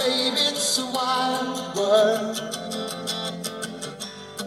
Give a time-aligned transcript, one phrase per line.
[0.00, 2.36] baby, it's a wild world.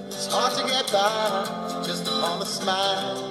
[0.08, 3.22] It's hard to get by just upon a smile.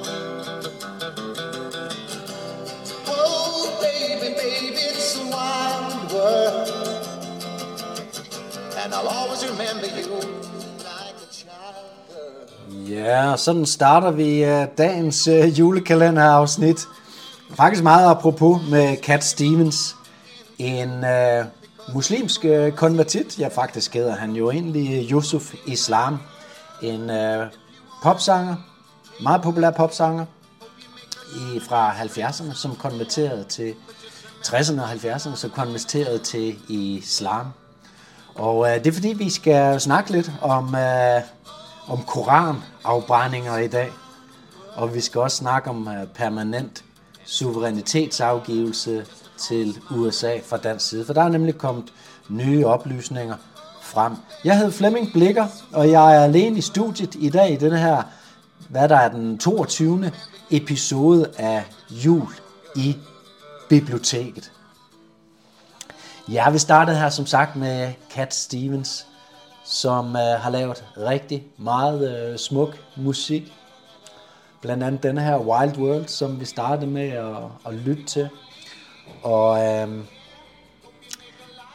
[3.09, 6.69] Oh, baby, baby, it's a wild world.
[8.80, 10.09] And I'll always remember you
[10.91, 12.89] like a child.
[12.89, 16.89] Ja, sådan starter vi uh, dagens uh, julekalenderafsnit.
[17.54, 19.96] Faktisk meget apropos med Cat Stevens.
[20.59, 21.47] En uh,
[21.95, 23.38] muslimsk øh, konvertit.
[23.38, 26.18] Ja, faktisk hedder han jo egentlig Yusuf Islam.
[26.82, 27.46] En øh,
[28.02, 28.56] popsanger.
[29.22, 30.24] Meget populær popsanger.
[31.34, 33.74] I, fra 70'erne, som konverterede til
[34.42, 37.46] 60'erne og 70'erne, så konverterede til islam.
[38.34, 41.20] Og øh, det er fordi, vi skal snakke lidt om, øh,
[41.88, 43.91] om koranafbrændinger i dag.
[44.74, 46.84] Og vi skal også snakke om øh, permanent
[47.24, 49.06] suverænitetsafgivelse
[49.48, 51.05] til USA fra dansk side.
[51.05, 51.92] For der er nemlig kommet
[52.28, 53.36] nye oplysninger
[53.83, 54.12] frem.
[54.44, 58.02] Jeg hedder Flemming Blikker, og jeg er alene i studiet i dag i denne her,
[58.69, 60.12] hvad der er den 22.
[60.50, 62.28] episode af Jul
[62.77, 62.97] i
[63.69, 64.52] biblioteket.
[66.28, 69.06] Ja, vi startede her som sagt med Cat Stevens,
[69.64, 73.52] som øh, har lavet rigtig meget øh, smuk musik.
[74.61, 77.36] Blandt andet denne her Wild World, som vi startede med at,
[77.67, 78.28] at lytte til.
[79.22, 79.58] Og uh,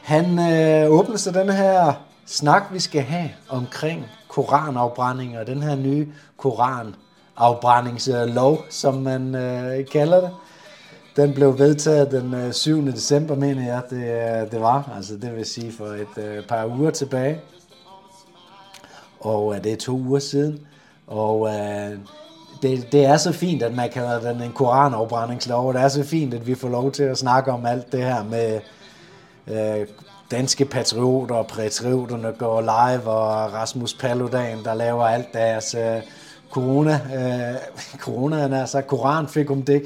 [0.03, 1.93] han øh, åbner så den her
[2.25, 10.31] snak, vi skal have omkring koranafbrændinger, den her nye koranafbrændingslov, som man øh, kalder det.
[11.15, 12.85] Den blev vedtaget den øh, 7.
[12.85, 14.91] december, mener jeg, det, øh, det var.
[14.95, 17.41] Altså det vil sige for et øh, par uger tilbage.
[19.19, 20.67] Og det er to uger siden.
[21.07, 21.49] Og
[22.61, 26.03] det, det er så fint, at man kalder den en koranafbrændingslov, og det er så
[26.03, 28.59] fint, at vi får lov til at snakke om alt det her med
[29.47, 29.87] øh,
[30.31, 36.01] danske patrioter, og patrioterne går live, og Rasmus Paludan, der laver alt deres øh,
[36.51, 37.55] corona, øh,
[38.05, 38.53] coronaen
[38.87, 39.81] koran så om dæk.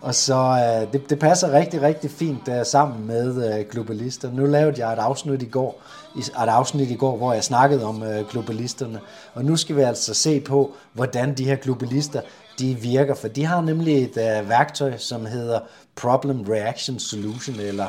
[0.00, 4.32] Og så øh, det, det passer rigtig, rigtig fint øh, sammen med øh, globalister.
[4.32, 5.82] Nu lavede jeg et afsnit i går,
[6.18, 9.00] et afsnit i går, hvor jeg snakkede om øh, globalisterne.
[9.34, 12.20] Og nu skal vi altså se på, hvordan de her globalister
[12.58, 13.14] de virker.
[13.14, 15.60] For de har nemlig et øh, værktøj, som hedder
[15.96, 17.86] Problem Reaction Solution, eller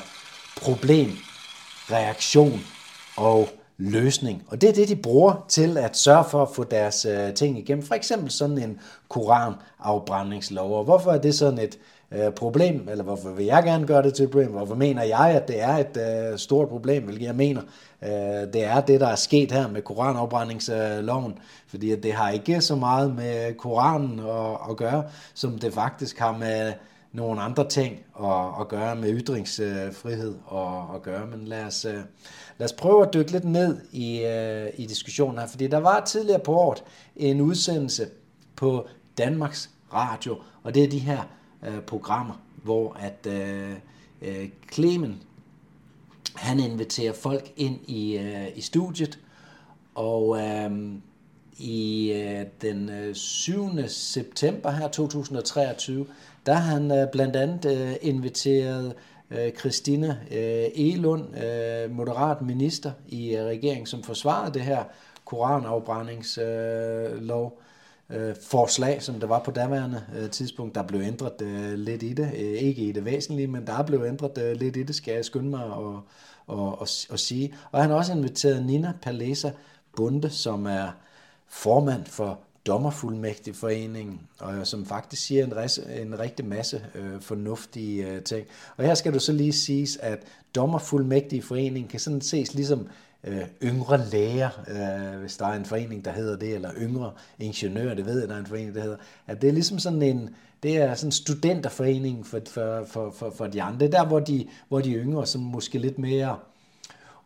[0.61, 1.11] problem,
[1.91, 2.59] reaktion
[3.17, 4.43] og løsning.
[4.47, 7.59] Og det er det, de bruger til at sørge for at få deres øh, ting
[7.59, 7.85] igennem.
[7.85, 10.77] For eksempel sådan en koranafbrændingslov.
[10.77, 11.77] Og hvorfor er det sådan et
[12.11, 14.51] øh, problem, eller hvorfor vil jeg gerne gøre det til et problem?
[14.51, 17.61] Hvorfor mener jeg, at det er et øh, stort problem, hvilket jeg mener,
[18.03, 21.37] øh, det er det, der er sket her med koranafbrændingsloven,
[21.67, 25.03] fordi at det har ikke så meget med Koranen at, at gøre,
[25.33, 26.73] som det faktisk har med
[27.11, 31.27] nogle andre ting at, at gøre med ytringsfrihed og at gøre.
[31.27, 31.93] Men lad os, øh,
[32.57, 35.99] lad os prøve at dykke lidt ned i, øh, i diskussionen her, fordi der var
[36.05, 36.83] tidligere på året
[37.15, 38.07] en udsendelse
[38.55, 38.87] på
[39.17, 41.21] Danmarks Radio, og det er de her
[41.67, 43.73] øh, programmer, hvor at øh,
[44.21, 45.23] øh, Clemen,
[46.35, 49.19] han inviterer folk ind i, øh, i studiet,
[49.95, 50.71] og øh,
[51.57, 53.69] i øh, den øh, 7.
[53.87, 56.05] september her 2023,
[56.45, 58.95] der har han øh, blandt andet øh, inviteret
[59.31, 64.83] øh, Christina øh, Elund, øh, moderat minister i øh, regeringen, som forsvarede det her
[65.25, 67.45] koranafbrændingslov.
[67.45, 67.51] Øh,
[68.09, 70.75] øh, forslag, som der var på daværende øh, tidspunkt.
[70.75, 72.31] Der blev ændret øh, lidt i det.
[72.33, 75.25] Øh, ikke i det væsentlige, men der blev ændret øh, lidt i det, skal jeg
[75.25, 76.01] skynde mig at, og,
[76.47, 77.53] og, og sige.
[77.71, 79.51] Og han har også inviteret Nina Palesa
[79.95, 80.91] Bunde, som er
[81.47, 88.07] formand for Dommerfuldmægtigforeningen, og øh, som faktisk siger en, res, en rigtig masse øh, fornuftige
[88.07, 88.47] øh, ting.
[88.77, 90.19] Og her skal du så lige siges, at
[90.55, 92.87] Dommerfuldmægtigforeningen kan sådan ses ligesom
[93.23, 97.93] øh, yngre læger, øh, hvis der er en forening, der hedder det, eller yngre ingeniører,
[97.93, 98.97] det ved jeg, der er en forening, der hedder,
[99.27, 100.29] at det er ligesom sådan en,
[100.63, 103.79] det er sådan en studenterforening for, for, for, for, for de andre.
[103.79, 106.37] Det er der, hvor de, hvor de yngre, som måske lidt mere,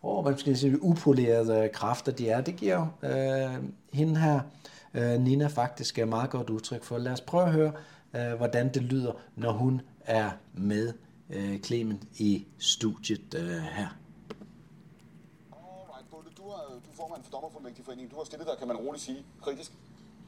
[0.04, 3.64] åh, hvad skal jeg sige, upolerede kræfter de er, det giver øh,
[3.94, 4.40] hende her,
[4.94, 6.98] øh, Nina, faktisk er meget godt udtryk for.
[6.98, 7.72] Lad os prøve at høre,
[8.16, 10.94] øh, hvordan det lyder, når hun er med
[11.30, 14.03] øh, Clement i studiet øh, her.
[17.24, 18.12] Formand for Dommerfuldmægtigforeningen.
[18.12, 19.72] Du har stillet dig, kan man roligt sige, kritisk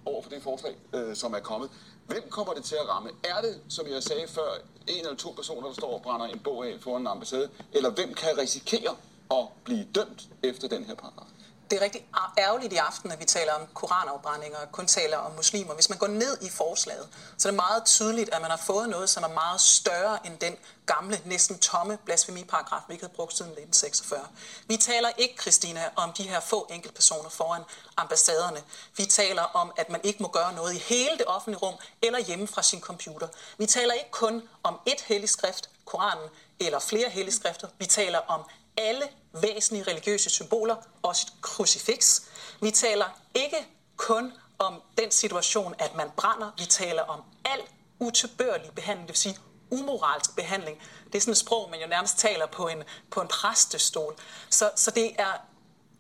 [0.06, 1.70] over for det forslag, øh, som er kommet.
[2.08, 3.10] Hvem kommer det til at ramme?
[3.24, 4.50] Er det, som jeg sagde før,
[4.88, 7.50] en eller to personer, der står og brænder en bog af foran en ambassade?
[7.74, 8.96] Eller hvem kan risikere
[9.32, 11.28] at blive dømt efter den her paragraf?
[11.72, 12.08] Det er rigtig
[12.38, 15.74] ærgerligt i aften, at vi taler om koranafbrændinger og kun taler om muslimer.
[15.74, 17.08] Hvis man går ned i forslaget,
[17.38, 20.38] så er det meget tydeligt, at man har fået noget, som er meget større end
[20.38, 24.28] den gamle, næsten tomme blasfemiparagraf, vi ikke havde brugt siden 1946.
[24.68, 27.62] Vi taler ikke, Christina, om de her få enkeltpersoner foran
[27.98, 28.64] ambassaderne.
[28.98, 32.20] Vi taler om, at man ikke må gøre noget i hele det offentlige rum eller
[32.20, 33.28] hjemme fra sin computer.
[33.58, 36.30] Vi taler ikke kun om et helligskrift, Koranen,
[36.60, 37.68] eller flere helligskrifter.
[37.80, 38.42] Vi taler om
[38.78, 39.08] alle
[39.42, 42.22] væsentlige religiøse symboler, også et krucifix.
[42.62, 43.06] Vi taler
[43.36, 43.58] ikke
[43.98, 46.52] kun om den situation, at man brænder.
[46.58, 47.60] Vi taler om al
[48.00, 49.38] utilbørlig behandling, det vil sige
[49.72, 50.82] umoralsk behandling.
[51.06, 54.16] Det er sådan et sprog, man jo nærmest taler på en, på en præstestol.
[54.50, 55.46] Så, så det er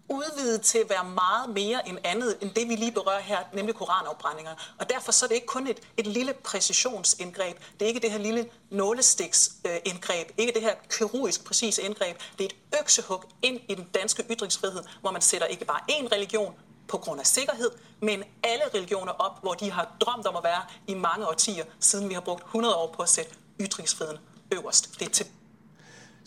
[0.10, 3.75] udvidet til at være meget mere end andet, end det vi lige berører her, nemlig
[3.75, 4.52] koranafbrændinger.
[4.80, 7.57] Og derfor så er det ikke kun et, et lille præcisionsindgreb.
[7.80, 12.18] Det er ikke det her lille nålestiksindgreb, ikke det her kirurgisk præcise indgreb.
[12.40, 16.12] Det er et øksehug ind i den danske ytringsfrihed, hvor man sætter ikke bare én
[16.12, 16.54] religion
[16.88, 20.62] på grund af sikkerhed, men alle religioner op, hvor de har drømt om at være
[20.88, 23.31] i mange årtier, siden vi har brugt 100 år på at sætte
[23.62, 24.19] ytringsfriheden
[24.51, 25.00] øverst.
[25.00, 25.25] Det er til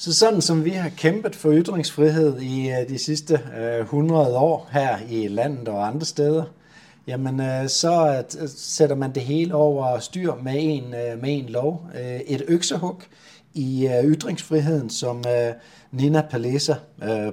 [0.00, 4.68] så sådan som vi har kæmpet for ytringsfrihed i øh, de sidste øh, 100 år
[4.72, 6.44] her i landet og andre steder,
[7.06, 8.24] jamen øh, så
[8.56, 10.90] sætter man det hele over styr med en,
[11.20, 11.86] med en lov.
[12.26, 13.02] Et øksehug
[13.54, 15.24] i ytringsfriheden, som
[15.92, 16.74] Nina Palesa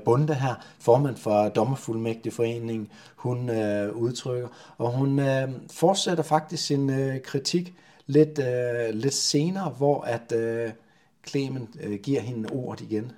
[0.06, 3.50] Bunde her, formand for Dommerfuldmægtigforeningen, hun
[3.94, 4.48] udtrykker.
[4.78, 5.22] Og hun
[5.72, 6.92] fortsætter faktisk sin
[7.24, 7.74] kritik
[8.08, 8.40] lidt,
[8.96, 10.34] lidt senere, hvor at...
[11.28, 13.12] Clement øh, giver hende ordet igen.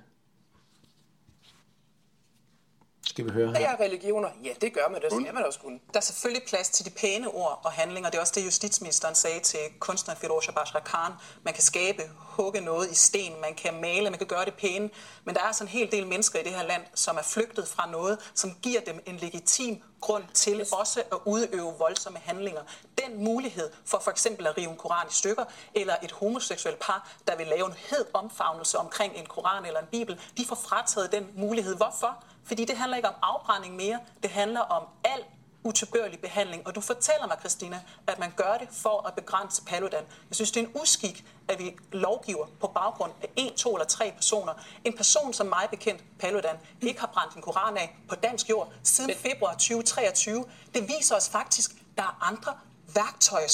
[3.18, 3.58] Skal vi høre her?
[3.58, 4.28] Der er religioner.
[4.44, 5.00] Ja, det gør man.
[5.02, 5.78] Det skal man også kunne.
[5.92, 8.10] Der er selvfølgelig plads til de pæne ord og handlinger.
[8.10, 11.12] Det er også det, justitsministeren sagde til kunstner Firoz Bashar Khan.
[11.42, 14.90] Man kan skabe, hugge noget i sten, man kan male, man kan gøre det pæne.
[15.24, 17.68] Men der er sådan en hel del mennesker i det her land, som er flygtet
[17.68, 22.60] fra noget, som giver dem en legitim grund til også at udøve voldsomme handlinger.
[23.04, 25.44] Den mulighed for for eksempel at rive en koran i stykker,
[25.74, 29.86] eller et homoseksuelt par, der vil lave en hed omfavnelse omkring en koran eller en
[29.90, 31.76] bibel, de får frataget den mulighed.
[31.76, 32.24] Hvorfor?
[32.48, 35.24] Fordi det handler ikke om afbrænding mere, det handler om al
[35.64, 36.66] utilbørlig behandling.
[36.66, 40.04] Og du fortæller mig, Christina, at man gør det for at begrænse Paludan.
[40.28, 43.86] Jeg synes, det er en uskik, at vi lovgiver på baggrund af en, to eller
[43.86, 44.52] tre personer.
[44.84, 48.72] En person som mig bekendt, Paludan, ikke har brændt en koran af på dansk jord
[48.82, 50.44] siden februar 2023.
[50.74, 52.54] Det viser os faktisk, at der er andre
[52.94, 53.48] værktøjer,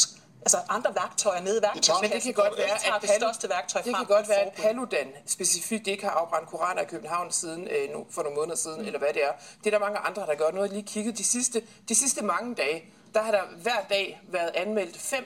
[0.47, 2.03] altså andre værktøjer nede i værktøjskassen.
[2.03, 5.09] Men det kan godt være, at det største værktøj det kan godt være, at Paludan
[5.27, 8.87] specifikt ikke har afbrændt koraner i København siden, øh, nu, for nogle måneder siden, mm.
[8.87, 9.33] eller hvad det er.
[9.59, 10.51] Det er der mange andre, der gør.
[10.51, 14.21] Nu har lige kigget de sidste, de sidste mange dage, der har der hver dag
[14.29, 15.25] været anmeldt fem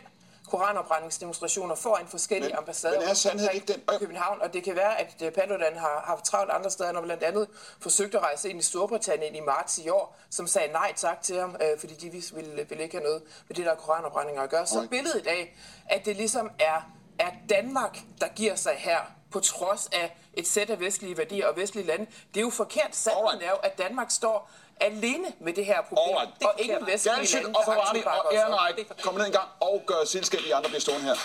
[0.50, 4.76] koranopbrændingsdemonstrationer foran forskellige Men- ambassader men er sandheden ikke den- i København, og det kan
[4.76, 7.48] være, at øh, Paludan har haft travlt andre steder, når blandt andet
[7.80, 11.40] forsøgte at rejse ind i Storbritannien i marts i år, som sagde nej tak til
[11.40, 14.66] ham, øh, fordi de ville, ville, ikke have noget med det der koranopbrændinger at gøre.
[14.66, 14.90] Så Alright.
[14.90, 15.56] billedet dag,
[15.86, 18.98] at det ligesom er, er Danmark, der giver sig her,
[19.30, 22.06] på trods af et sæt af vestlige værdier og vestlige lande.
[22.34, 22.96] Det er jo forkert.
[22.96, 26.44] Sandheden er jo, at Danmark står alene med det her problem, Alright.
[26.44, 28.34] og ingen vestlige lande og forvaring bakker og.
[28.34, 31.16] Ehrenreich kommer ned en gang og gør selskab, de andre bliver stående her.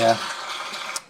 [0.00, 0.16] Ja,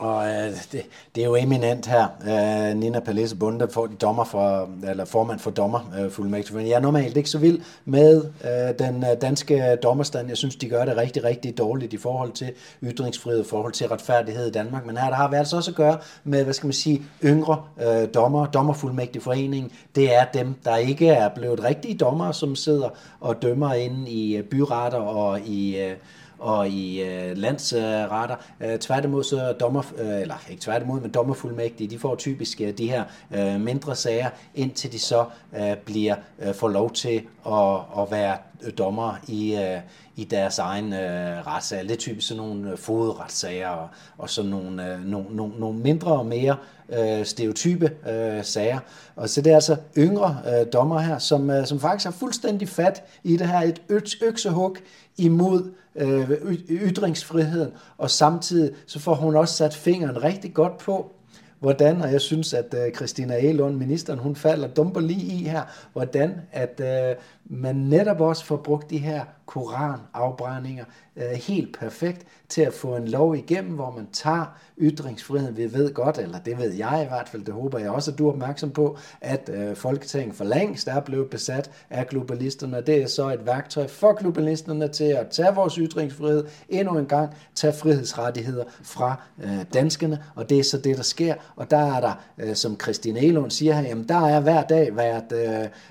[0.02, 0.82] og øh, det,
[1.14, 2.06] det er jo eminent her.
[2.28, 6.54] Øh, Nina Palese Bunde, for, dommer for, eller formand for dommer, øh, fuldmægtig.
[6.54, 10.28] Men jeg er normalt ikke så vild med øh, den øh, danske dommerstand.
[10.28, 12.52] Jeg synes, de gør det rigtig, rigtig dårligt i forhold til
[12.82, 14.86] ytringsfrihed, i forhold til retfærdighed i Danmark.
[14.86, 17.62] Men her der har vi altså også at gøre med, hvad skal man sige, yngre
[17.82, 19.72] øh, dommer, dommerfuldmægtig forening.
[19.94, 22.88] Det er dem, der ikke er blevet rigtige dommer, som sidder
[23.20, 25.80] og dømmer inde i øh, byretter og i...
[25.80, 25.96] Øh,
[26.42, 28.36] og i øh, landsretter.
[28.60, 32.90] Øh, tværtimod så dommer, øh, eller ikke tværtimod, men dommerfuldmægtige, de får typisk øh, de
[32.90, 35.24] her øh, mindre sager, indtil de så
[35.56, 39.80] øh, bliver øh, får lov til at, at være øh, dommer i, øh,
[40.16, 41.82] i deres egen øh, retssager.
[41.82, 45.78] Det er typisk sådan nogle øh, fodretssager og, og sådan nogle, øh, nogle, nogle, nogle
[45.78, 46.56] mindre og mere
[46.98, 48.78] øh, stereotype øh, sager.
[49.16, 52.68] Og så det er altså yngre øh, dommer her, som, øh, som faktisk har fuldstændig
[52.68, 54.76] fat i det her, et øks, øksehug
[55.16, 61.12] imod øh, y- ytringsfriheden, og samtidig så får hun også sat fingeren rigtig godt på,
[61.60, 65.62] hvordan, og jeg synes, at øh, Christina Elund, ministeren, hun falder dumper lige i her,
[65.92, 70.84] hvordan at øh, man netop også får brugt de her koranafbrændinger
[71.16, 75.56] øh, helt perfekt til at få en lov igennem, hvor man tager ytringsfriheden.
[75.56, 78.18] Vi ved godt, eller det ved jeg i hvert fald, det håber jeg også, at
[78.18, 82.82] du er opmærksom på, at øh, Folketinget for længst er blevet besat af globalisterne.
[82.86, 87.30] Det er så et værktøj for globalisterne til at tage vores ytringsfrihed endnu en gang,
[87.54, 91.34] tage frihedsrettigheder fra øh, danskerne, og det er så det, der sker.
[91.56, 94.96] Og der er der, øh, som Christine Elund siger her, jamen der er hver dag
[94.96, 95.32] været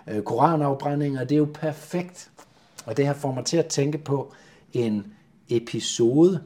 [0.07, 2.31] øh, øh koranafbrændinger, det er jo perfekt.
[2.85, 4.33] Og det her får mig til at tænke på
[4.73, 5.13] en
[5.49, 6.43] episode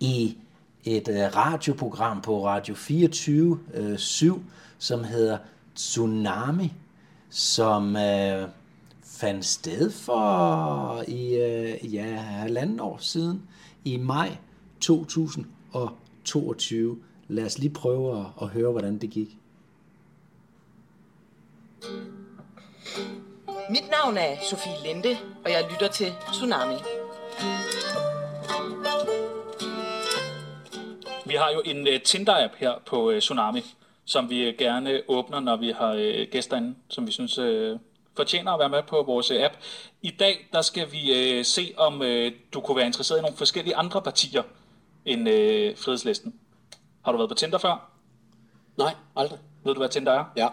[0.00, 0.36] i
[0.84, 4.42] et øh, radioprogram på Radio 24 øh, 7,
[4.78, 5.38] som hedder
[5.74, 6.72] Tsunami,
[7.30, 8.48] som øh,
[9.02, 13.42] fandt sted for i øh, ja, halvanden år siden,
[13.84, 14.36] i maj
[14.80, 16.98] 2022.
[17.28, 19.38] Lad os lige prøve at, at høre, hvordan det gik.
[23.70, 26.74] Mit navn er Sofie Linde, og jeg lytter til Tsunami.
[31.26, 33.62] Vi har jo en uh, Tinder-app her på uh, Tsunami,
[34.04, 37.78] som vi uh, gerne åbner, når vi har uh, gæster inde, som vi synes uh,
[38.16, 39.54] fortjener at være med på vores uh, app.
[40.02, 43.36] I dag der skal vi uh, se, om uh, du kunne være interesseret i nogle
[43.36, 44.42] forskellige andre partier
[45.04, 46.34] end uh, Frihedslisten.
[47.04, 47.90] Har du været på Tinder før?
[48.76, 49.38] Nej, aldrig.
[49.64, 50.24] Ved du, hvad Tinder er?
[50.36, 50.48] Ja.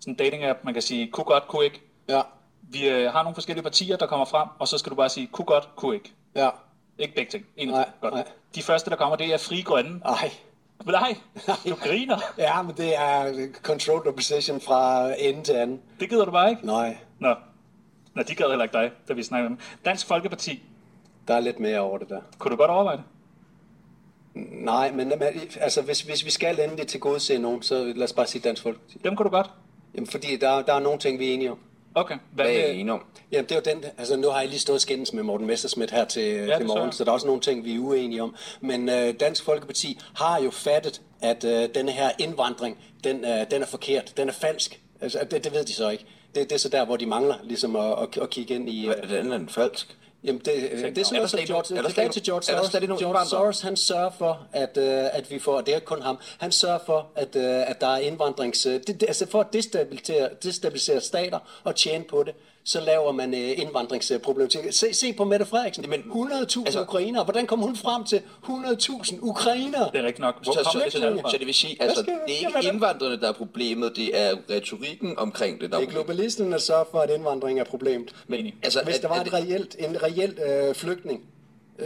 [0.00, 1.82] Sådan en dating-app, man kan sige, kunne godt, kunne ikke.
[2.08, 2.22] Ja.
[2.62, 5.26] Vi øh, har nogle forskellige partier, der kommer frem, og så skal du bare sige,
[5.26, 6.12] kunne godt, kunne ikke.
[6.36, 6.50] Ja.
[6.98, 7.44] Ikke begge ting.
[7.56, 8.14] En Nej, godt.
[8.14, 8.24] nej.
[8.54, 10.00] De første, der kommer, det er Fri Grønne.
[10.04, 10.30] Ej.
[10.84, 11.16] Men nej,
[11.68, 12.18] du griner.
[12.38, 15.80] Ja, men det er controlled opposition fra ende til anden.
[16.00, 16.66] Det gider du bare ikke?
[16.66, 17.34] Nej, Nå.
[18.14, 19.58] Nå, de gad heller ikke dig, da vi snakkede dem.
[19.84, 20.62] Dansk Folkeparti,
[21.28, 22.20] der er lidt mere over det der.
[22.38, 23.04] kunne du godt overveje det?
[24.64, 25.22] Nej, men men,
[25.60, 28.42] altså, hvis, hvis vi skal endelig til gode se nogen, så lad os bare sige
[28.42, 28.98] Dansk Folkeparti.
[29.04, 29.50] Dem kunne du godt?
[29.94, 31.58] Jamen, fordi der, der er nogle ting, vi er enige om.
[31.98, 32.16] Okay.
[32.32, 33.04] Hvad, er med, om?
[33.32, 35.94] Jamen, det er jo den, altså nu har jeg lige stået skændes med Morten Messersmith
[35.94, 38.22] her til, ja, til så morgen, så der er også nogle ting, vi er uenige
[38.22, 38.34] om.
[38.60, 43.62] Men øh, Dansk Folkeparti har jo fattet, at øh, denne her indvandring, den, øh, den
[43.62, 44.80] er forkert, den er falsk.
[45.00, 46.04] Altså, det, det ved de så ikke.
[46.34, 48.88] Det, det er så der, hvor de mangler ligesom at, at, at kigge ind i...
[48.88, 49.96] Øh, Hvordan er den falsk?
[50.24, 52.38] Jamen, det, det er sådan Er der som stadig- George, er der tilbage til George
[52.48, 52.68] er der Soros.
[52.68, 53.26] stadig nogle George indvandrere?
[53.44, 56.52] Soros, han sørger for, at, øh, at vi får, og det er kun ham, han
[56.52, 58.66] sørger for, at, øh, at der er indvandrings...
[58.66, 62.34] øh, Det, det, altså for at destabilisere, destabilisere stater og tjene på det,
[62.68, 64.60] så laver man øh, indvandringsproblematik.
[64.70, 65.84] Se, se på Mette Frederiksen.
[65.88, 66.32] Men 100.000
[66.66, 67.24] altså, ukrainere.
[67.24, 69.90] Hvordan kom hun frem til 100.000 ukrainere?
[69.92, 70.44] det er rigtigt nok.
[70.44, 72.72] Hvor Så, så, det til så, det vil sige, altså, skal- det er ikke er
[72.72, 76.84] indvandrerne, der er problemet, det er retorikken omkring det, der Det er globalisterne, der sørger
[76.90, 78.14] for, at indvandring er problemet.
[78.28, 81.20] Men, altså, Hvis er- der var et reelt, en reelt øh, flygtning,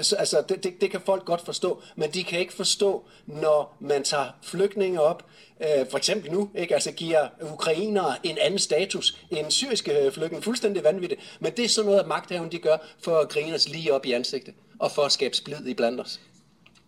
[0.01, 3.77] så, altså det, det, det kan folk godt forstå, men de kan ikke forstå, når
[3.81, 5.27] man tager flygtninge op,
[5.61, 6.75] øh, for eksempel nu, ikke?
[6.75, 11.69] altså giver ukrainere en anden status end syriske øh, flygtninge, fuldstændig vanvittigt, men det er
[11.69, 14.91] sådan noget, at magthaven de gør for at grine os lige op i ansigtet, og
[14.91, 16.21] for at skabe splid i blandt os.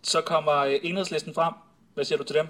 [0.02, 1.54] Så kommer øh, enhedslisten frem.
[1.94, 2.46] Hvad siger du til dem?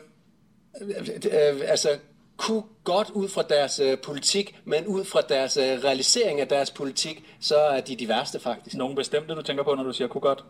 [1.32, 1.98] øh, altså
[2.36, 6.70] kunne godt ud fra deres øh, politik, men ud fra deres øh, realisering af deres
[6.70, 8.76] politik, så er de de værste faktisk.
[8.76, 10.44] Nogen bestemte, du tænker på, når du siger kunne godt?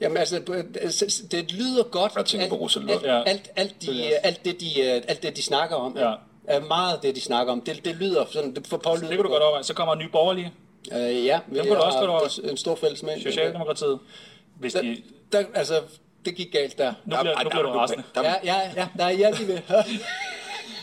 [0.00, 2.12] Jamen altså, det, det lyder godt.
[2.16, 2.90] Jeg tænker på alt, Rosa Lund.
[2.90, 3.22] alt, Ja.
[3.26, 6.12] alt, alt, de, alt, det, de, øh, alt det, de snakker om, Ja.
[6.44, 7.60] er meget det, de snakker om.
[7.60, 9.08] Det, det lyder sådan, det får pålyde.
[9.08, 9.64] Det kan du godt overveje.
[9.64, 10.52] Så kommer Nye Borgerlige,
[10.92, 12.50] Øh, ja, Dem kunne du også godt overveje.
[12.50, 13.20] en stor fælles med.
[13.22, 13.98] Socialdemokratiet.
[14.58, 15.02] Hvis Der, de...
[15.32, 15.80] der, altså,
[16.24, 16.92] det gik galt der.
[17.04, 18.02] Nu bliver, nu bliver du rasende.
[18.16, 19.62] Ja, ja, ja, der er hjælp, de vil.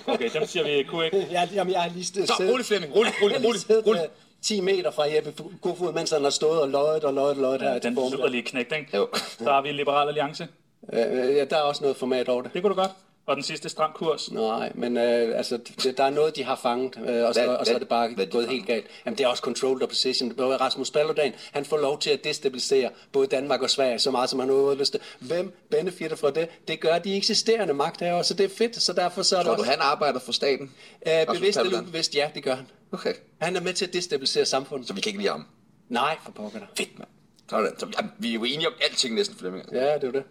[0.07, 0.91] Okay, dem siger vi ikke.
[1.31, 4.01] Ja, jamen, jeg har lige siddet, Så, rolig Flemming, rolig, rolig, rolig, rolig.
[4.01, 4.07] øh,
[4.41, 7.61] 10 meter fra Jeppe Kofod, mens han har stået og løjet og løjet og løjet
[7.61, 7.71] her.
[7.73, 8.97] Ja, til den lyder lige knægt, ikke?
[8.97, 9.07] Jo.
[9.39, 10.47] Der har vi Liberal Alliance.
[10.93, 10.99] Øh,
[11.35, 12.53] ja, der er også noget format over det.
[12.53, 12.91] Det kunne du godt.
[13.27, 14.31] Og den sidste stram kurs.
[14.31, 17.55] Nej, men øh, altså, det, der er noget, de har fanget, øh, og, så, Hvad-
[17.55, 18.55] og så er det bare hvad de gået fanger?
[18.55, 18.85] helt galt.
[19.05, 20.33] Jamen, det er også controlled opposition.
[20.39, 24.39] Rasmus Paludan, han får lov til at destabilisere både Danmark og Sverige så meget, som
[24.39, 25.01] han overhovedet har lyst til.
[25.19, 26.47] Hvem benefitter fra det?
[26.67, 28.75] Det gør de eksisterende magthavere, så det er fedt.
[28.81, 30.71] Så derfor så er det Tror du, også han arbejder for staten?
[31.07, 32.65] øh, bevidst eller ubevidst, ja, det gør han.
[32.91, 34.87] Okay, Han er med til at destabilisere samfundet.
[34.87, 35.45] så vi kan ikke lide ham.
[35.89, 36.65] Nej, for pokker da.
[36.77, 37.09] Fedt, mand.
[37.49, 37.79] Sådan.
[37.79, 39.65] Så, jamen, vi er jo enige om alting næsten, Flemming.
[39.71, 40.23] Ja, det er det.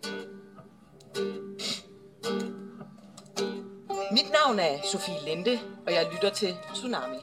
[4.10, 7.16] Mit navn er Sofie Lente, og jeg lytter til Tsunami.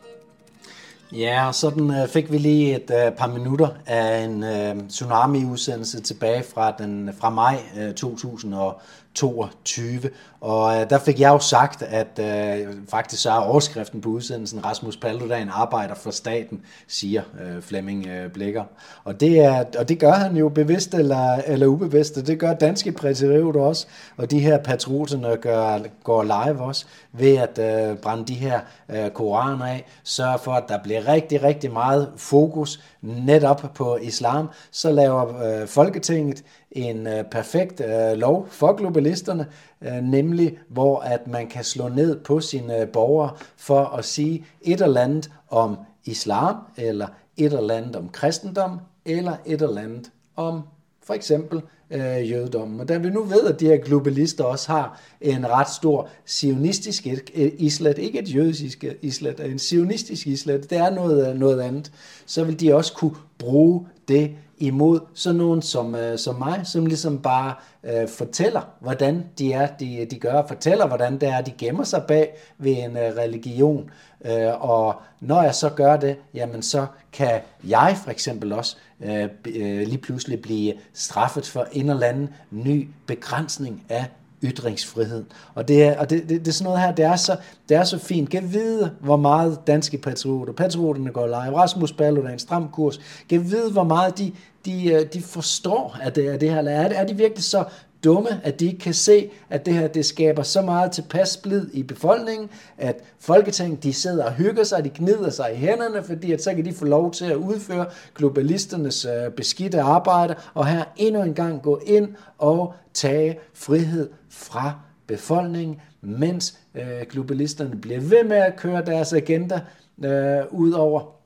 [1.11, 6.01] Ja, og sådan øh, fik vi lige et øh, par minutter af en øh, tsunami-udsendelse
[6.01, 7.59] tilbage fra, den, fra maj
[7.95, 8.81] 2000 og
[9.15, 10.09] 22.
[10.41, 14.65] Og øh, der fik jeg jo sagt, at øh, faktisk så er overskriften på udsendelsen,
[14.65, 18.63] Rasmus Paludan arbejder for staten, siger øh, Flemming øh, Blikker.
[19.03, 22.53] Og det, er, og det gør han jo bevidst eller, eller ubevidst, og det gør
[22.53, 28.25] danske præsidenter også, og de her patrioterne gør, går live også, ved at øh, brænde
[28.25, 33.71] de her øh, koraner af, sørge for, at der bliver rigtig, rigtig meget fokus netop
[33.75, 36.43] på islam, så laver øh, Folketinget
[36.73, 39.47] en øh, perfekt øh, lov for globalisterne,
[39.81, 44.45] øh, nemlig hvor at man kan slå ned på sine øh, borgere for at sige
[44.61, 50.11] et eller andet om islam, eller et eller andet om kristendom, eller et eller andet
[50.35, 50.61] om
[51.03, 51.61] for eksempel
[51.91, 52.79] øh, jødedommen.
[52.79, 57.07] Og da vi nu ved, at de her globalister også har en ret stor sionistisk
[57.35, 61.91] øh, islet, ikke et jødisk islet, en sionistisk islet, det er noget, øh, noget andet,
[62.25, 66.85] så vil de også kunne bruge det imod sådan nogen som, øh, som mig, som
[66.85, 71.51] ligesom bare øh, fortæller, hvordan de er, de, de gør, fortæller, hvordan det er, de
[71.57, 73.89] gemmer sig bag ved en øh, religion.
[74.25, 79.29] Øh, og når jeg så gør det, jamen så kan jeg for eksempel også øh,
[79.45, 84.05] øh, lige pludselig blive straffet for en eller anden ny begrænsning af
[84.43, 85.23] ytringsfrihed.
[85.55, 87.37] Og det er, og det, det, det er sådan noget her, det er så,
[87.69, 88.29] det er så fint.
[88.29, 93.71] Kan vide, hvor meget danske patrioter, patrioterne går live, Rasmus Paludan, stram kurs, kan vide,
[93.71, 94.31] hvor meget de,
[94.65, 96.61] de, øh, de forstår af det, af det her.
[96.61, 97.63] Er, er de virkelig så
[98.03, 101.67] dumme, at de ikke kan se, at det her det skaber så meget tilpas splid
[101.73, 106.31] i befolkningen, at Folketinget de sidder og hygger sig, de gnider sig i hænderne, fordi
[106.31, 110.83] at så kan de få lov til at udføre globalisternes øh, beskidte arbejde, og her
[110.95, 114.73] endnu en gang gå ind og tage frihed fra
[115.07, 119.61] befolkningen, mens øh, globalisterne bliver ved med at køre deres agenda
[120.03, 121.22] øh, ud over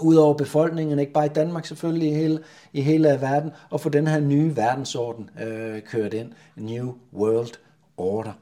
[0.00, 2.38] ud over befolkningen, ikke bare i Danmark selvfølgelig, i hele,
[2.72, 6.32] i hele verden, og få den her nye verdensorden øh, kørt ind.
[6.56, 7.52] New World
[7.96, 8.32] Order.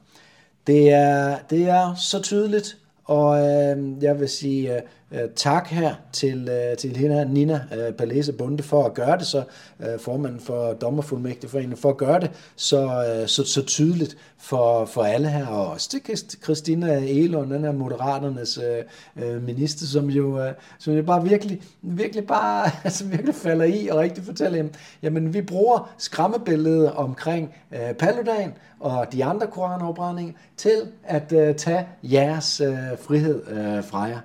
[0.66, 4.82] Det er, det er så tydeligt, og øh, jeg vil sige øh,
[5.14, 9.18] Øh, tak her til, øh, til hende her, Nina øh, Palese Bunde for at gøre
[9.18, 9.44] det så,
[9.80, 15.02] øh, formanden for Dommerfuldmægtigforeningen, for at gøre det så, øh, så, så tydeligt for, for
[15.02, 16.00] alle her, og også til
[16.42, 21.62] Christina Elund, den her Moderaternes øh, øh, minister, som jo, øh, som jo bare virkelig,
[21.82, 27.54] virkelig bare, altså virkelig falder i og rigtig fortæller, jamen, jamen vi bruger skræmmebilledet omkring
[27.72, 34.02] øh, Paludan og de andre koranopbrændinger til at øh, tage jeres øh, frihed øh, fra
[34.02, 34.18] jer.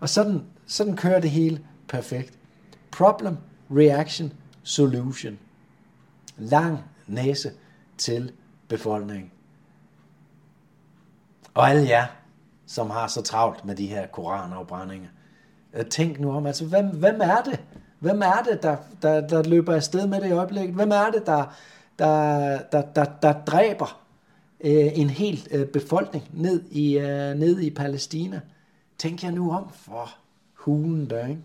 [0.00, 2.38] Og sådan, sådan kører det hele perfekt.
[2.92, 3.36] Problem,
[3.70, 4.32] reaction,
[4.62, 5.38] solution.
[6.38, 7.52] Lang næse
[7.98, 8.32] til
[8.68, 9.30] befolkningen.
[11.54, 12.06] Og alle jer,
[12.66, 15.08] som har så travlt med de her koranafbrændinger,
[15.74, 17.60] øh, tænk nu om, altså hvem, hvem er det?
[17.98, 20.74] Hvem er det, der, der, der løber afsted med det i øjeblikket?
[20.74, 21.54] Hvem er det, der,
[21.98, 24.00] der, der, der, der dræber
[24.60, 28.40] øh, en hel øh, befolkning ned i, øh, ned i Palæstina?
[28.98, 30.14] Tænk jer nu om for
[30.54, 31.40] hulen der, ikke?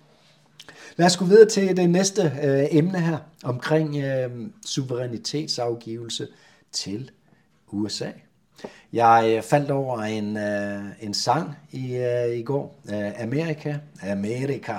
[0.98, 4.32] Lad os gå videre til det næste øh, emne her, omkring øh,
[4.66, 6.28] suverænitetsafgivelse
[6.72, 7.12] til
[7.68, 8.10] USA.
[8.94, 14.76] Jeg øh, faldt over en, øh, en sang i, øh, i går, øh, Amerika, Amerika,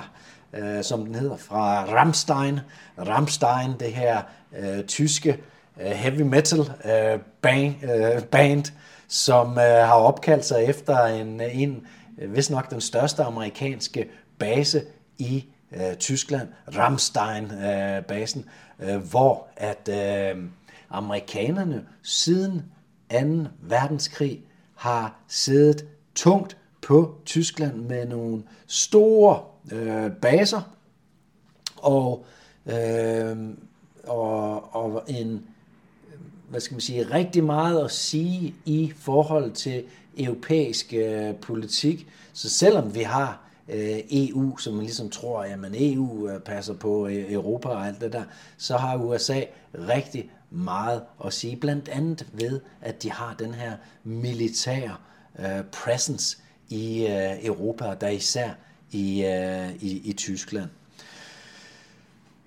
[0.53, 2.59] øh, som den hedder, fra Rammstein.
[2.97, 4.21] Rammstein, det her
[4.59, 5.39] øh, tyske
[5.81, 8.65] øh, heavy metal øh, band, øh, band,
[9.07, 14.83] som øh, har opkaldt sig efter en, en Øh, vist nok den største amerikanske base
[15.17, 18.45] i øh, Tyskland, Ramstein-basen,
[18.79, 20.43] øh, øh, hvor at øh,
[20.89, 22.63] amerikanerne siden
[23.11, 23.17] 2.
[23.61, 24.41] verdenskrig
[24.75, 30.61] har siddet tungt på Tyskland med nogle store øh, baser
[31.77, 32.25] og,
[32.65, 33.37] øh,
[34.03, 35.45] og, og en
[36.51, 39.83] hvad skal man sige, rigtig meget at sige i forhold til
[40.17, 42.07] europæisk øh, politik.
[42.33, 47.07] Så selvom vi har øh, EU, som man ligesom tror, at EU øh, passer på
[47.07, 48.23] øh, Europa og alt det der,
[48.57, 49.41] så har USA
[49.73, 54.95] rigtig meget at sige, blandt andet ved, at de har den her militære
[55.39, 56.37] øh, presence
[56.69, 58.49] i øh, Europa, og der især
[58.91, 60.69] i, øh, i, i Tyskland.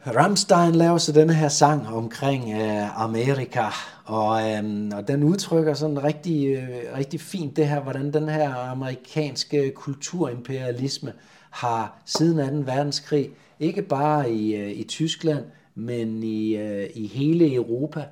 [0.06, 3.64] Rammstein laver så denne her sang omkring øh, Amerika,
[4.04, 8.54] og, øh, og den udtrykker sådan rigtig, øh, rigtig fint det her, hvordan den her
[8.54, 11.12] amerikanske kulturimperialisme
[11.50, 12.72] har siden 2.
[12.72, 18.04] verdenskrig, ikke bare i, øh, i Tyskland, men i, øh, i hele Europa,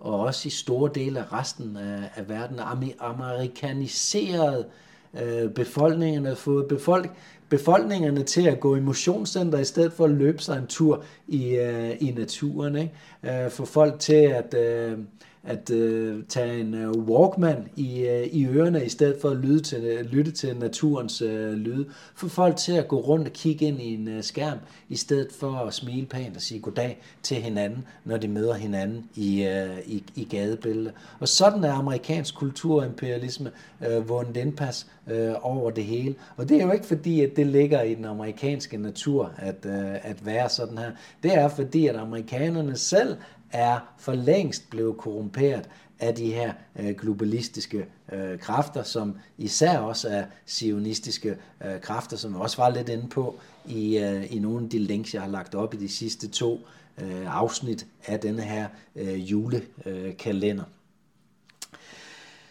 [0.00, 2.60] og også i store dele af resten af, af verden,
[3.00, 4.66] amerikaniseret
[5.14, 7.10] øh, befolkningerne, fået befolk,
[7.50, 11.56] befolkningerne til at gå i motionscenter i stedet for at løbe sig en tur i,
[11.56, 12.76] øh, i naturen.
[12.76, 13.44] Ikke?
[13.44, 14.98] Øh, få folk til at, øh,
[15.44, 19.60] at øh, tage en øh, Walkman i, øh, i ørerne, i stedet for at lytte
[19.60, 21.86] til, øh, lytte til naturens øh, lyde.
[22.14, 25.28] Få folk til at gå rundt og kigge ind i en øh, skærm, i stedet
[25.40, 29.78] for at smile pænt og sige goddag til hinanden, når de møder hinanden i, øh,
[29.86, 30.92] i, i gadebilledet.
[31.20, 33.50] Og sådan er amerikansk kulturimperialisme
[33.88, 36.14] øh, vundet indpas øh, over det hele.
[36.36, 39.94] Og det er jo ikke fordi, at det ligger i den amerikanske natur at, øh,
[40.02, 40.90] at være sådan her.
[41.22, 43.16] Det er fordi, at amerikanerne selv
[43.52, 50.08] er for længst blevet korrumperet af de her øh, globalistiske øh, kræfter, som især også
[50.08, 54.64] er sionistiske øh, kræfter, som jeg også var lidt inde på i, øh, i nogle
[54.64, 56.60] af de links, jeg har lagt op i de sidste to
[56.98, 60.64] øh, afsnit af denne her øh, julekalender.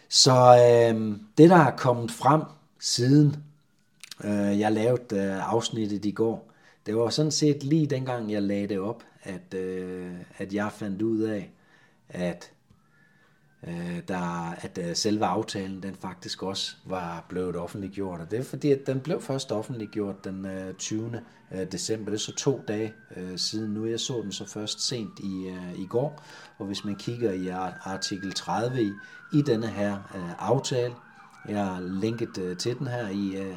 [0.08, 2.42] Så øh, det, der er kommet frem
[2.80, 3.36] siden
[4.24, 6.50] øh, jeg lavede øh, afsnittet i går,
[6.86, 11.02] det var sådan set lige dengang, jeg lagde det op, at, øh, at jeg fandt
[11.02, 11.50] ud af,
[12.08, 12.52] at
[13.66, 18.20] øh, der, at øh, selve aftalen den faktisk også var blevet offentliggjort.
[18.20, 21.22] Og det er fordi, at den blev først offentliggjort den øh, 20.
[21.52, 22.10] Øh, december.
[22.10, 23.86] Det er så to dage øh, siden nu.
[23.86, 26.22] Jeg så den så først sent i, øh, i går.
[26.58, 27.48] Og hvis man kigger i
[27.84, 28.92] artikel 30 i,
[29.32, 30.94] i denne her øh, aftale,
[31.48, 33.56] jeg har linket øh, til den her i, øh,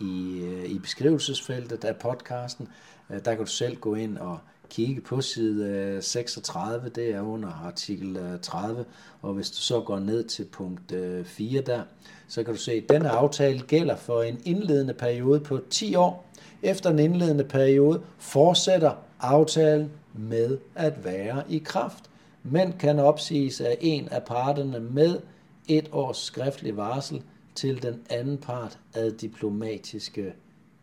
[0.00, 2.68] i, øh, i beskrivelsesfeltet af podcasten.
[3.10, 7.20] Øh, der kan du selv gå ind og kigge på side øh, 36, det er
[7.20, 8.84] under artikel øh, 30,
[9.22, 11.82] og hvis du så går ned til punkt øh, 4 der,
[12.28, 16.26] så kan du se, at denne aftale gælder for en indledende periode på 10 år.
[16.62, 22.10] Efter en indledende periode fortsætter aftalen med at være i kraft,
[22.42, 25.20] men kan opsiges af en af parterne med
[25.68, 27.22] et års skriftlig varsel
[27.54, 30.34] til den anden part af diplomatiske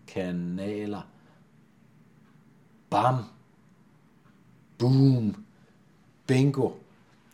[0.08, 1.08] kanaler.
[2.90, 3.16] Bam!
[4.84, 5.36] Boom!
[6.28, 6.70] Bingo!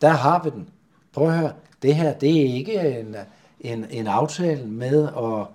[0.00, 0.68] Der har vi den.
[1.12, 1.52] Prøv at høre.
[1.82, 3.16] Det her, det er ikke en,
[3.60, 5.46] en, en aftale med at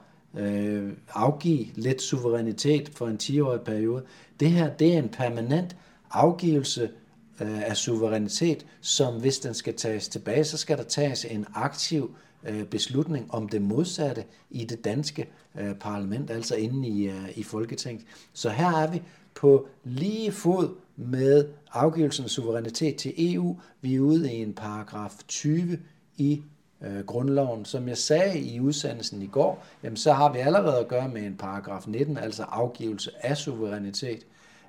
[0.44, 4.04] øh, afgive lidt suverænitet for en 10-årig periode.
[4.40, 5.76] Det her, det er en permanent
[6.12, 6.90] afgivelse
[7.42, 12.16] øh, af suverænitet, som hvis den skal tages tilbage, så skal der tages en aktiv
[12.44, 15.28] øh, beslutning om det modsatte i det danske
[15.60, 18.06] øh, parlament, altså inde i, øh, i Folketinget.
[18.34, 19.02] Så her er vi
[19.36, 23.60] på lige fod med afgivelsen af suverænitet til EU.
[23.82, 25.80] Vi er ude i en paragraf 20
[26.18, 26.44] i
[26.82, 27.66] øh, grundloven.
[27.66, 31.22] Som jeg sagde i udsendelsen i går, jamen så har vi allerede at gøre med
[31.22, 34.26] en paragraf 19, altså afgivelse af suverænitet.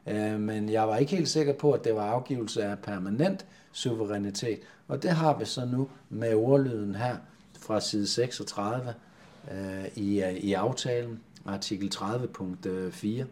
[0.07, 4.59] Øh, men jeg var ikke helt sikker på, at det var afgivelse af permanent suverænitet.
[4.89, 7.17] Og det har vi så nu med ordlyden her
[7.59, 8.95] fra side 36
[9.53, 12.69] øh, i, øh, i aftalen, artikel 30.4.
[12.69, 13.25] Øh,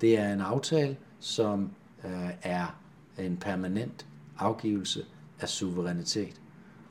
[0.00, 1.70] det er en aftale, som
[2.04, 2.78] øh, er
[3.18, 4.06] en permanent
[4.38, 5.04] afgivelse
[5.40, 6.40] af suverænitet.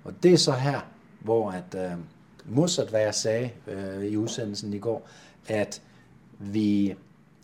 [0.03, 0.79] Og det er så her,
[1.19, 1.97] hvor at øh,
[2.45, 5.07] modsat hvad jeg sagde øh, i udsendelsen i går,
[5.47, 5.81] at
[6.39, 6.95] vi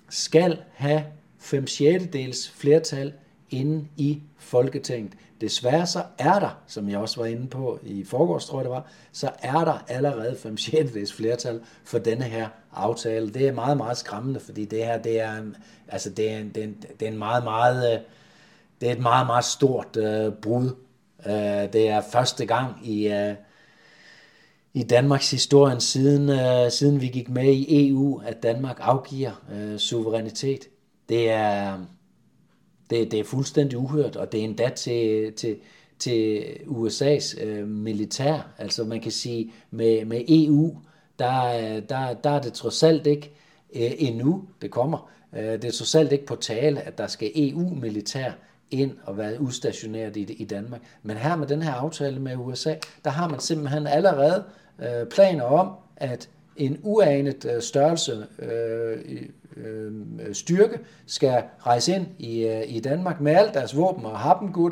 [0.10, 1.06] skal have
[1.40, 3.14] 5 6 dels flertal
[3.50, 5.14] inde i Folketinget.
[5.42, 8.72] Desværre så er der, som jeg også var inde på i forgårs, tror jeg det
[8.72, 13.30] var, så er der allerede 5 6 flertal for denne her aftale.
[13.30, 15.44] Det er meget, meget skræmmende, fordi det her, det er,
[15.88, 16.68] altså det er, det er,
[17.00, 18.00] det er en meget, meget, øh,
[18.82, 20.76] det er et meget, meget stort øh, brud.
[21.26, 23.36] Øh, det er første gang i, øh,
[24.74, 29.78] i Danmarks historie, siden, øh, siden vi gik med i EU, at Danmark afgiver øh,
[29.78, 30.60] suverænitet.
[31.10, 31.80] Det er,
[32.90, 35.58] det, det er fuldstændig uhørt, og det er endda til, til,
[36.00, 38.50] til USA's øh, militær.
[38.58, 40.76] Altså man kan sige, med, med EU,
[41.20, 43.32] der, der, der er det trods alt ikke
[43.76, 47.32] øh, endnu, det kommer, øh, det er trods alt ikke på tale, at der skal
[47.36, 48.32] EU-militær
[48.72, 50.82] ind og være udstationeret i, i Danmark.
[51.04, 54.44] Men her med den her aftale med USA, der har man simpelthen allerede
[54.80, 59.22] øh, planer om, at en uanet øh, størrelse øh,
[59.66, 59.92] øh,
[60.34, 64.72] styrke skal rejse ind i, øh, i Danmark med alt deres våben og happengud,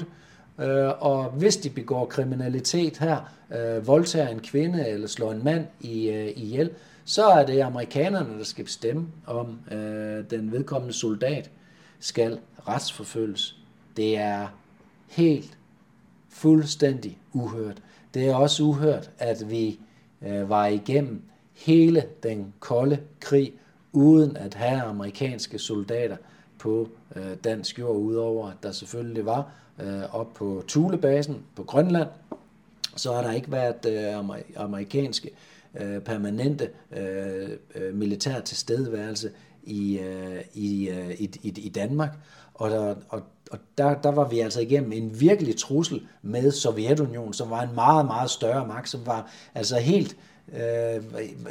[0.60, 5.66] øh, og hvis de begår kriminalitet her, øh, voldtager en kvinde eller slår en mand
[5.82, 6.70] i, øh, ihjel,
[7.06, 11.50] så er det amerikanerne, der skal bestemme, om øh, den vedkommende soldat
[12.00, 13.56] skal retsforfølges.
[13.98, 14.48] Det er
[15.08, 15.58] helt
[16.30, 17.82] fuldstændig uhørt.
[18.14, 19.80] Det er også uhørt, at vi
[20.22, 21.22] øh, var igennem
[21.54, 23.54] hele den kolde krig,
[23.96, 26.18] uden at have amerikanske soldater
[26.60, 32.10] på øh, dansk jord, udover at der selvfølgelig var øh, op på Thulebasen på Grønland,
[32.96, 35.30] så har der ikke været øh, amerikanske
[35.80, 39.32] øh, permanente øh, øh, militær tilstedeværelse
[39.64, 42.18] i, øh, i, øh, i, i, i Danmark.
[42.54, 47.34] Og, der, og og der, der var vi altså igennem en virkelig trussel med Sovjetunionen,
[47.34, 50.18] som var en meget, meget større magt, som var altså helt,
[50.54, 51.04] øh,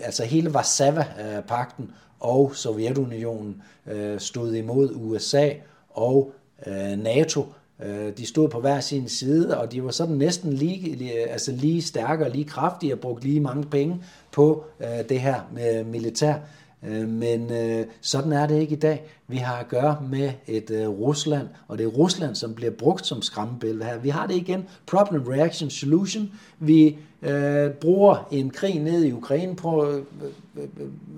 [0.02, 5.50] altså hele Varsava-pakten øh, og Sovjetunionen øh, stod imod USA
[5.90, 6.33] og
[6.66, 7.46] øh, NATO.
[7.83, 11.83] Øh, de stod på hver sin side, og de var sådan næsten lige, altså lige
[11.83, 14.00] stærkere, lige kraftige og brugte lige mange penge
[14.33, 16.35] på øh, det her med militær.
[16.88, 19.05] Øh, men øh, sådan er det ikke i dag.
[19.29, 23.07] Vi har at gøre med et øh, Rusland, og det er Rusland, som bliver brugt
[23.07, 23.99] som skræmmebillede her.
[23.99, 26.31] Vi har det igen, problem, reaction, solution.
[26.59, 30.03] Vi øh, bruger en krig ned i Ukraine på øh,
[30.57, 30.62] øh,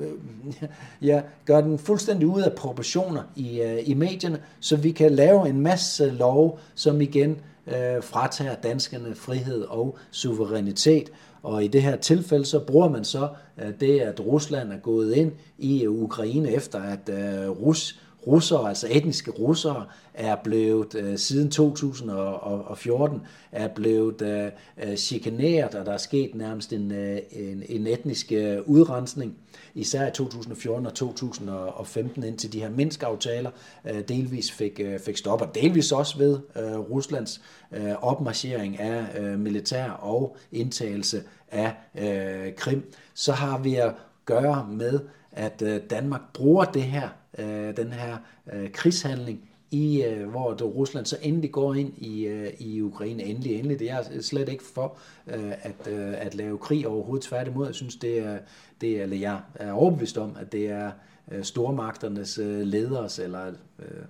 [0.00, 0.68] øh, øh
[1.02, 5.48] ja, gør den fuldstændig ud af proportioner i, øh, i medierne, så vi kan lave
[5.48, 11.10] en masse lov, som igen øh, fratager danskerne frihed og suverænitet.
[11.42, 15.14] Og i det her tilfælde, så bruger man så øh, det, at Rusland er gået
[15.14, 21.18] ind i øh, Ukraine efter, at øh, Rus, russere, altså etniske russere, er blevet øh,
[21.18, 23.20] siden 2014
[23.52, 24.50] er blevet øh,
[24.82, 29.34] øh, chikaneret, og der er sket nærmest en, øh, en, en etnisk øh, udrensning,
[29.74, 33.50] især i 2014 og 2015, indtil de her Minsk-aftaler
[33.84, 37.40] øh, delvis fik, øh, fik stoppet, delvis også ved øh, Ruslands
[37.72, 44.68] øh, opmarchering af øh, militær og indtagelse af øh, Krim, så har vi at gøre
[44.70, 45.00] med,
[45.32, 47.08] at øh, Danmark bruger det her,
[47.38, 48.16] øh, den her
[48.52, 53.22] øh, krigshandling i, øh, hvor det, Rusland så endelig går ind i, øh, i Ukraine.
[53.22, 53.78] Endelig, endelig.
[53.78, 57.24] Det er slet ikke for øh, at, øh, at lave krig overhovedet.
[57.24, 58.38] Tværtimod, jeg synes, det er,
[58.80, 60.90] det er, eller jeg er overbevist om, at det er
[61.32, 63.46] øh, stormagternes øh, leders eller
[63.78, 64.04] øh,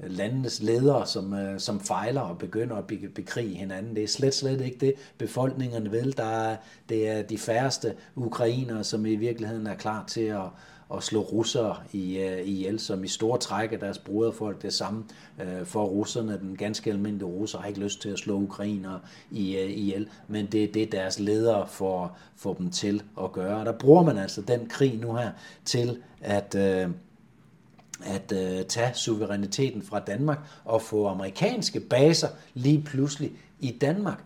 [0.00, 3.96] landenes ledere, som, øh, som fejler og begynder at bekrige hinanden.
[3.96, 6.16] Det er slet, slet ikke det, befolkningerne vil.
[6.16, 6.56] Der er,
[6.88, 10.48] det er de færreste ukrainere, som i virkeligheden er klar til at,
[10.96, 15.04] at slå russere i, uh, ihjel, som i store træk af deres broderfolk det samme
[15.42, 16.38] øh, uh, for russerne.
[16.38, 20.46] Den ganske almindelige russer har ikke lyst til at slå ukrainere i, uh, ihjel, men
[20.46, 23.60] det er det, deres ledere får, får dem til at gøre.
[23.60, 25.30] Og der bruger man altså den krig nu her
[25.64, 26.54] til at...
[26.86, 26.92] Uh,
[28.04, 34.24] at øh, tage suveræniteten fra Danmark og få amerikanske baser lige pludselig i Danmark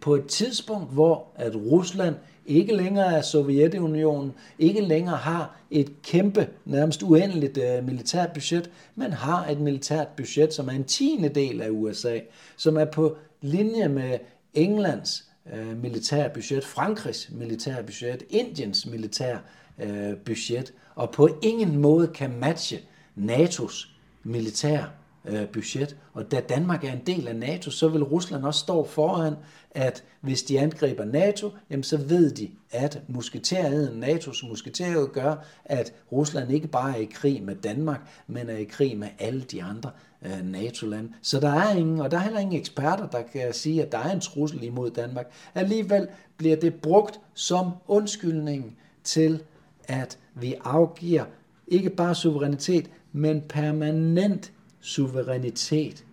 [0.00, 2.14] på et tidspunkt, hvor at Rusland
[2.46, 9.12] ikke længere er Sovjetunionen, ikke længere har et kæmpe, nærmest uendeligt uh, militært budget, men
[9.12, 12.18] har et militært budget, som er en tiende del af USA,
[12.56, 14.18] som er på linje med
[14.54, 19.38] Englands øh, uh, militærbudget, Frankrigs militærbudget, Indiens militære
[19.82, 22.80] uh, budget, og på ingen måde kan matche
[23.16, 23.88] NATO's
[24.22, 24.88] militære
[25.24, 25.96] øh, budget.
[26.12, 29.34] Og da Danmark er en del af NATO, så vil Rusland også stå foran,
[29.70, 35.34] at hvis de angriber NATO, jamen så ved de, at musketeriet, NATO's musketeriet gør,
[35.64, 39.40] at Rusland ikke bare er i krig med Danmark, men er i krig med alle
[39.40, 39.90] de andre
[40.22, 41.08] øh, NATO-lande.
[41.22, 43.98] Så der er ingen, og der er heller ingen eksperter, der kan sige, at der
[43.98, 45.32] er en trussel imod Danmark.
[45.54, 49.42] Alligevel bliver det brugt som undskyldning til,
[49.88, 51.24] at vi afgiver
[51.68, 54.52] ikke bare suverænitet, men permanent
[54.84, 56.04] suverænitet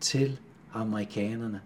[0.00, 0.38] til
[0.74, 1.60] amerikanerne.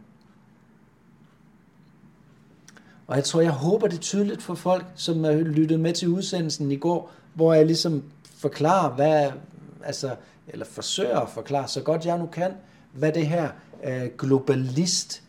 [3.06, 6.72] Og jeg tror, jeg håber det tydeligt for folk, som har lyttet med til udsendelsen
[6.72, 8.04] i går, hvor jeg ligesom
[8.36, 9.30] forklarer, hvad,
[9.84, 10.16] altså,
[10.48, 12.52] eller forsøger at forklare så godt jeg nu kan,
[12.92, 13.48] hvad det her
[13.84, 15.22] øh, globalist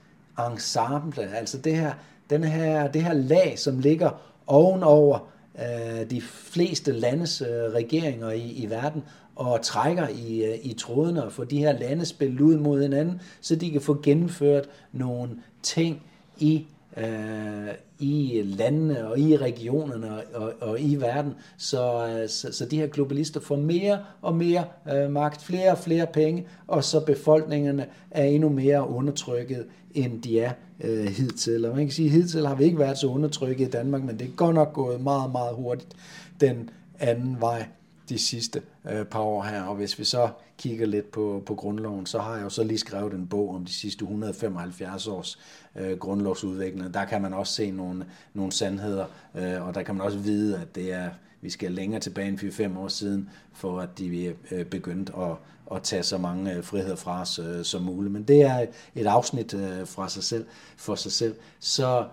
[0.51, 1.93] ensemble, altså det her,
[2.29, 4.09] den her, det her lag, som ligger
[4.47, 5.19] ovenover
[5.59, 9.03] øh, de fleste landes øh, regeringer i, i verden,
[9.37, 13.21] og trækker i, øh, i trådene og får de her lande spillet ud mod hinanden,
[13.41, 15.29] så de kan få gennemført nogle
[15.63, 16.03] ting
[16.37, 16.65] i
[16.97, 22.65] øh, i landene og i regionerne og, og, og i verden, så, øh, så, så
[22.65, 27.05] de her globalister får mere og mere øh, magt, flere og flere penge, og så
[27.05, 30.51] befolkningerne er endnu mere undertrykket, end de er
[30.83, 31.65] øh, hidtil.
[31.65, 34.19] Og man kan sige, at hidtil har vi ikke været så undertrykket i Danmark, men
[34.19, 35.95] det er godt nok gået meget, meget hurtigt
[36.41, 36.69] den
[36.99, 37.65] anden vej
[38.09, 39.63] de sidste øh, par år her.
[39.63, 42.77] Og hvis vi så kigger lidt på, på grundloven, så har jeg jo så lige
[42.77, 45.39] skrevet en bog om de sidste 175 års
[45.75, 46.93] øh, grundlovsudvikling.
[46.93, 50.59] Der kan man også se nogle, nogle sandheder, øh, og der kan man også vide,
[50.59, 51.09] at det er,
[51.41, 52.39] vi skal længere tilbage end
[52.75, 55.35] 4-5 år siden, for at de øh, begyndte at,
[55.75, 58.13] at tage så mange øh, friheder fra os øh, som muligt.
[58.13, 58.65] Men det er
[58.95, 60.45] et afsnit øh, fra sig selv,
[60.77, 61.35] for sig selv.
[61.59, 62.05] Så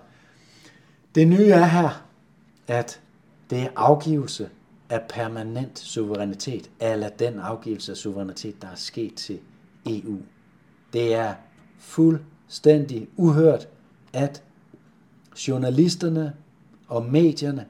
[1.15, 2.05] det nye er her,
[2.69, 3.01] at
[3.51, 4.49] det er afgivelse
[4.95, 9.39] af permanent suverænitet, eller den afgivelse af suverænitet, der er sket til
[9.87, 10.19] EU.
[10.93, 11.35] Det er
[11.79, 13.69] fuldstændig uhørt,
[14.13, 14.43] at
[15.49, 16.33] journalisterne
[16.89, 17.67] og medierne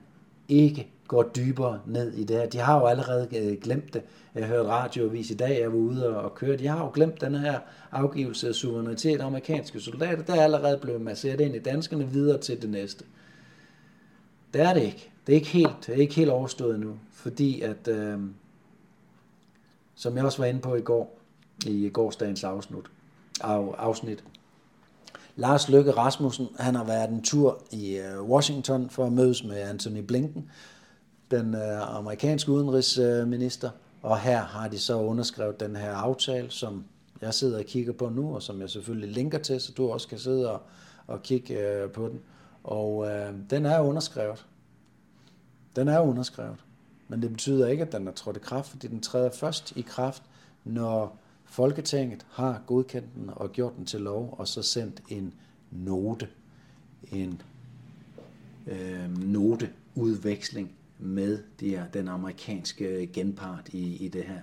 [0.49, 2.47] ikke går dybere ned i det her.
[2.47, 4.03] De har jo allerede øh, glemt det.
[4.35, 6.57] Jeg hørte radioavis i dag, jeg var ude og køre.
[6.57, 7.59] De har jo glemt den her
[7.93, 10.23] afgivelse af suverænitet af amerikanske soldater.
[10.23, 13.05] Der er allerede blevet masseret ind i danskerne videre til det næste.
[14.55, 15.11] Det er det ikke.
[15.27, 18.21] Det er ikke helt, det er ikke helt overstået nu, fordi at, øh,
[19.95, 21.19] som jeg også var inde på i går,
[21.67, 22.85] i gårsdagens afsnit,
[23.41, 24.25] af, afsnit,
[25.37, 29.57] Lars Løkke Rasmussen, han har været en tur i øh, Washington for at mødes med
[29.57, 30.51] Anthony Blinken,
[31.31, 33.71] den øh, amerikanske udenrigsminister,
[34.03, 36.85] og her har de så underskrevet den her aftale, som
[37.21, 40.09] jeg sidder og kigger på nu, og som jeg selvfølgelig linker til, så du også
[40.09, 40.63] kan sidde og,
[41.07, 42.21] og kigge øh, på den.
[42.65, 44.47] Og øh, den er underskrevet.
[45.77, 46.65] Den er underskrevet.
[47.09, 49.81] Men det betyder ikke, at den er trådt i kraft, fordi den træder først i
[49.81, 50.23] kraft,
[50.65, 55.35] når Folketinget har godkendt den og gjort den til lov, og så sendt en
[55.71, 56.29] note,
[57.13, 57.43] en
[58.67, 64.41] øh, noteudveksling med de her, den amerikanske genpart i, i det her.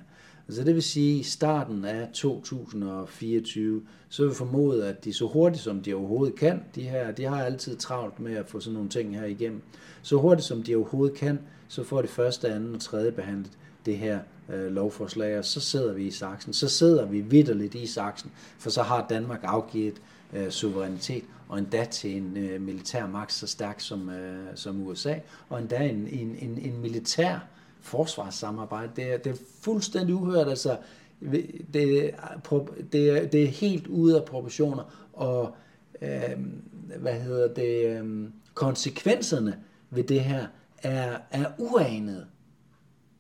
[0.52, 5.14] Så det vil sige, at i starten af 2024, så vil vi formode, at de
[5.14, 8.60] så hurtigt som de overhovedet kan, de her, de har altid travlt med at få
[8.60, 9.62] sådan nogle ting her igennem,
[10.02, 13.52] så hurtigt som de overhovedet kan, så får de første, anden og tredje behandlet
[13.86, 16.54] det her øh, lovforslag, og så sidder vi i saksen.
[16.54, 20.02] Så sidder vi vidderligt i saksen, for så har Danmark afgivet
[20.34, 25.16] øh, suverænitet, og endda til en øh, militær magt så stærk som, øh, som USA,
[25.50, 27.40] og endda en, en, en, en militær
[27.82, 28.92] forsvarssamarbejde.
[28.96, 30.78] Det er, det er fuldstændig uhørt, altså
[31.74, 32.38] det, er,
[32.92, 35.56] det, er, det er helt ude af proportioner, og
[36.02, 36.40] øh,
[37.00, 42.26] hvad hedder det, øh, konsekvenserne ved det her er, er uanede.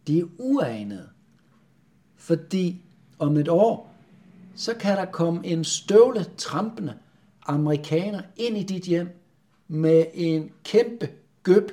[0.07, 1.09] De er uanede.
[2.15, 2.81] Fordi
[3.19, 3.95] om et år,
[4.55, 6.93] så kan der komme en støvle trampende
[7.45, 9.09] amerikaner ind i dit hjem
[9.67, 11.09] med en kæmpe
[11.43, 11.71] gøb,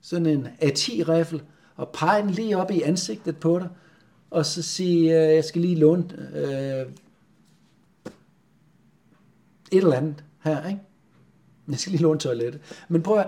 [0.00, 1.42] sådan en A10-riffel,
[1.82, 3.68] og pege den lige op i ansigtet på dig,
[4.30, 6.86] og så sige, øh, jeg skal lige låne øh,
[9.72, 10.80] et eller andet her, ikke?
[11.68, 12.60] Jeg skal lige låne toilettet.
[12.88, 13.26] Men prøv at,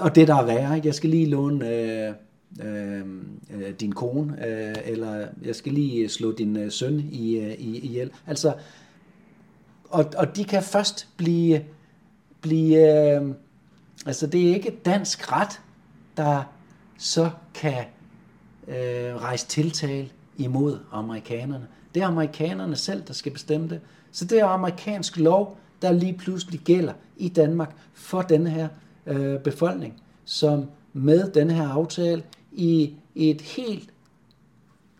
[0.00, 0.86] og det der er værre, ikke?
[0.86, 2.14] jeg skal lige låne øh,
[2.62, 3.00] øh,
[3.50, 7.52] øh din kone, øh, eller jeg skal lige øh, slå din øh, søn i, øh,
[7.52, 8.10] i, ihjel.
[8.26, 8.54] Altså,
[9.84, 11.64] og, og de kan først blive,
[12.40, 13.34] blive øh,
[14.06, 15.60] altså det er ikke dansk ret,
[16.16, 16.44] der
[16.98, 17.84] så kan
[18.68, 21.66] øh, rejse tiltale imod amerikanerne.
[21.94, 23.80] Det er amerikanerne selv, der skal bestemme det.
[24.12, 28.68] Så det er amerikansk lov, der lige pludselig gælder i Danmark for den her
[29.06, 33.90] øh, befolkning, som med den her aftale i, et helt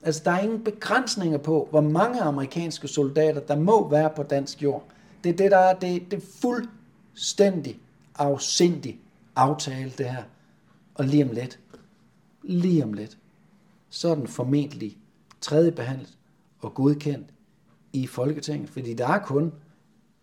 [0.02, 4.62] Altså, der er ingen begrænsninger på, hvor mange amerikanske soldater, der må være på dansk
[4.62, 4.84] jord.
[5.24, 7.78] Det er det, der er det, det fuldstændig
[8.18, 9.00] afsindig
[9.36, 10.22] aftale, det her.
[10.94, 11.58] Og lige om lidt,
[12.48, 13.18] lige om lidt,
[13.90, 14.98] så er den formentlig
[15.40, 16.18] tredje behandlet
[16.58, 17.26] og godkendt
[17.92, 19.52] i Folketinget, fordi der er kun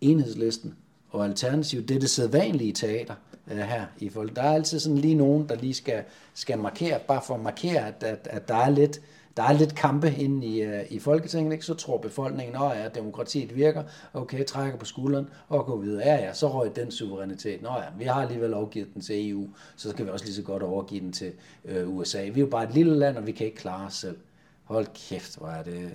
[0.01, 0.75] enhedslisten
[1.09, 3.15] og alternativ, det er det sædvanlige teater
[3.51, 4.35] øh, her i Folketinget.
[4.35, 7.87] Der er altid sådan lige nogen, der lige skal, skal markere, bare for at markere,
[7.87, 9.01] at, at, at der er lidt,
[9.37, 11.65] der er lidt kampe inde i, øh, i Folketinget, ikke?
[11.65, 16.07] så tror befolkningen, at ja, demokratiet virker, okay, trækker på skulderen og går videre.
[16.07, 17.61] Ja, ja, så røg den suverænitet.
[17.61, 20.41] Nå ja, vi har alligevel overgivet den til EU, så skal vi også lige så
[20.41, 21.31] godt overgive den til
[21.65, 22.23] øh, USA.
[22.23, 24.17] Vi er jo bare et lille land, og vi kan ikke klare os selv.
[24.63, 25.89] Hold kæft, hvor er det...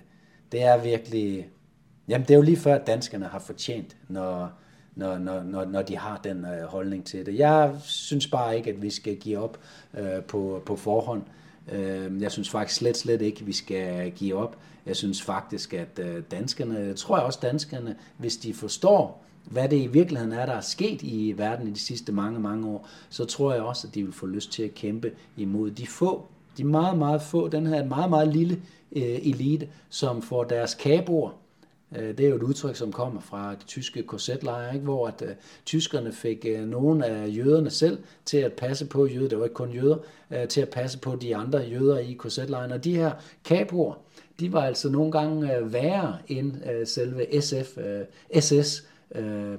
[0.53, 1.49] Det er virkelig...
[2.09, 4.53] Jamen, det er jo lige før, at danskerne har fortjent, når,
[4.95, 7.39] når, når, når, når de har den øh, holdning til det.
[7.39, 9.59] Jeg synes bare ikke, at vi skal give op
[9.99, 11.23] øh, på, på forhånd.
[11.23, 11.35] Øh,
[11.73, 14.57] Øhm, jeg synes faktisk slet, slet ikke, at vi skal give op.
[14.87, 19.69] Jeg synes faktisk, at øh, danskerne, jeg tror jeg også danskerne, hvis de forstår, hvad
[19.69, 22.89] det i virkeligheden er, der er sket i verden i de sidste mange, mange år,
[23.11, 26.27] så tror jeg også, at de vil få lyst til at kæmpe imod de få,
[26.57, 28.63] de meget, meget få, den her meget, meget lille
[28.97, 31.31] øh, elite, som får deres kaboer
[31.97, 34.85] Øh, det er jo et udtryk, som kommer fra de tyske korsetlejre, ikke?
[34.85, 35.29] hvor at, uh,
[35.65, 39.55] tyskerne fik uh, nogle af jøderne selv til at passe på jøder, det var ikke
[39.55, 39.97] kun jøder,
[40.31, 42.73] uh, til at passe på de andre jøder i korsetlejren.
[42.73, 43.13] Og de her
[43.45, 43.95] kapoer,
[44.41, 48.85] de var altså nogle gange uh, værre end uh, selve SF, uh, SS,
[49.19, 49.55] uh, uh,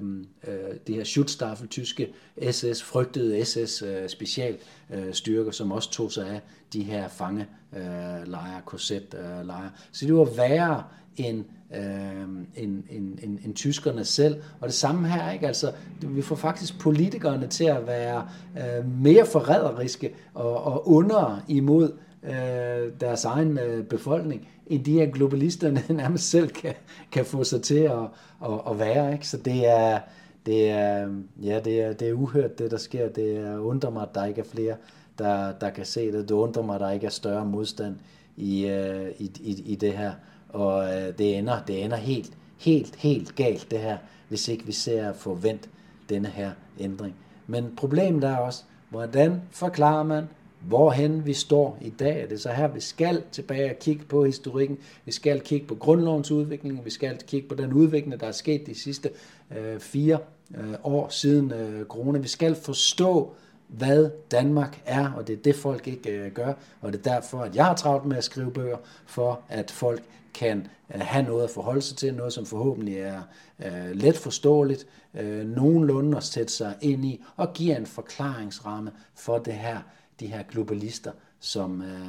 [0.88, 2.13] det her Schutzstaffel, tyske
[2.52, 6.41] SS, frygtede SS uh, specialstyrker, som også tog sig af
[6.74, 9.72] de her fangelejre, korsetlejre.
[9.91, 10.84] Så det var værre
[11.17, 12.22] end øh,
[12.56, 14.42] end, end, end, end tyskerne selv.
[14.60, 15.48] Og det samme her, ikke?
[15.48, 21.92] Altså, vi får faktisk politikerne til at være øh, mere forræderiske og, og under imod
[22.24, 26.74] øh, deres egen øh, befolkning, end de her globalisterne nærmest selv kan,
[27.12, 28.00] kan få sig til at,
[28.46, 29.14] at, at være.
[29.14, 29.28] Ikke?
[29.28, 30.00] Så det er,
[30.46, 31.08] det er,
[31.44, 33.10] ja, det er, det er uhørt, det der sker.
[33.10, 34.76] Det er undrer mig, at der ikke er flere
[35.22, 36.30] der, der kan se det.
[36.30, 37.96] Det undrer mig, at der ikke er større modstand
[38.38, 40.12] i, øh, i, i, i det her.
[40.54, 43.98] Og øh, det, ender, det ender helt, helt, helt galt det her,
[44.30, 45.70] hvis ikke vi ser at få vendt
[46.10, 47.16] denne her ændring.
[47.48, 50.28] Men problemet er også, hvordan forklarer man,
[50.62, 52.22] hvorhen vi står i dag.
[52.30, 54.78] Det er så her, vi skal tilbage og kigge på historikken.
[55.06, 56.86] Vi skal kigge på grundlovens udvikling.
[56.86, 59.10] Vi skal kigge på den udvikling, der er sket de sidste
[59.58, 60.20] øh, fire
[60.56, 62.20] øh, år siden øh, corona.
[62.20, 63.34] Vi skal forstå,
[63.68, 66.54] hvad Danmark er, og det er det, folk ikke øh, gør.
[66.82, 70.04] Og det er derfor, at jeg har travlt med at skrive bøger, for at folk
[70.34, 73.22] kan øh, have noget at forholde sig til, noget som forhåbentlig er
[73.66, 79.38] øh, let forståeligt, øh, nogenlunde at sætte sig ind i, og giver en forklaringsramme for
[79.38, 79.80] det her,
[80.20, 82.08] de her globalister, som, øh,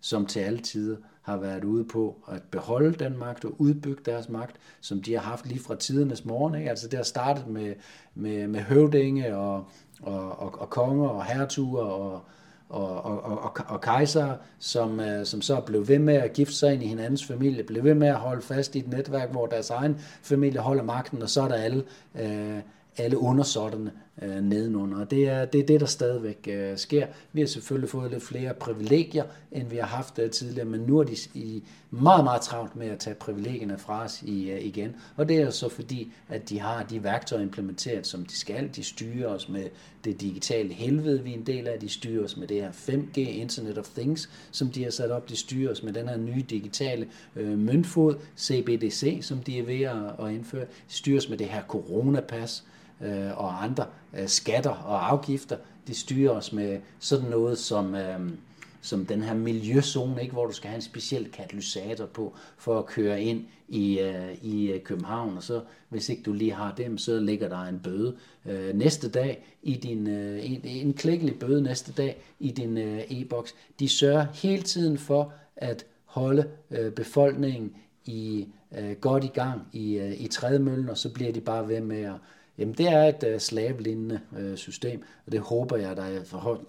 [0.00, 4.28] som til alle tider har været ude på at beholde den magt og udbygge deres
[4.28, 6.54] magt, som de har haft lige fra tidernes morgen.
[6.54, 6.70] Ikke?
[6.70, 7.74] Altså det har startet med,
[8.14, 9.64] med, med høvdinge og,
[10.02, 12.24] og, og, og konger og hertuger og,
[12.68, 16.74] og, og, og, og kejser, som, øh, som så blev ved med at gifte sig
[16.74, 19.70] ind i hinandens familie, blev ved med at holde fast i et netværk, hvor deres
[19.70, 22.58] egen familie holder magten, og så er der alle, øh,
[22.96, 23.92] alle undersorterne,
[24.22, 25.00] øh, nedenunder.
[25.00, 27.06] Og det er, det er det, der stadigvæk øh, sker.
[27.32, 30.98] Vi har selvfølgelig fået lidt flere privilegier, end vi har haft øh, tidligere, men nu
[30.98, 34.96] er de i meget, meget travlt med at tage privilegierne fra os i, øh, igen.
[35.16, 38.70] Og det er jo så fordi, at de har de værktøjer implementeret, som de skal.
[38.76, 39.64] De styrer os med
[40.04, 41.80] det digitale helvede, vi er en del af.
[41.80, 45.28] De styrer os med det her 5G, Internet of Things, som de har sat op.
[45.28, 49.80] De styrer os med den her nye digitale øh, møntfod, CBDC, som de er ved
[49.80, 50.64] at, at indføre.
[50.64, 52.64] De styrer os med det her coronapas,
[53.00, 53.86] øh, og andre
[54.18, 55.56] øh, skatter og afgifter.
[55.86, 58.30] De styrer os med sådan noget som, øh,
[58.80, 62.86] som den her miljøzone, ikke, hvor du skal have en speciel katalysator på for at
[62.86, 66.98] køre ind i, øh, i øh, København, og så hvis ikke du lige har dem,
[66.98, 71.62] så ligger der en bøde øh, næste dag i din øh, en, en klækkelig bøde
[71.62, 73.54] næste dag i din øh, e-boks.
[73.78, 77.72] De sørger hele tiden for at holde øh, befolkningen
[78.04, 81.80] i øh, godt i gang i, øh, i trædemøllen, og så bliver de bare ved
[81.80, 82.14] med at
[82.58, 86.20] Jamen det er et øh, slavelignende øh, system, og det håber jeg, der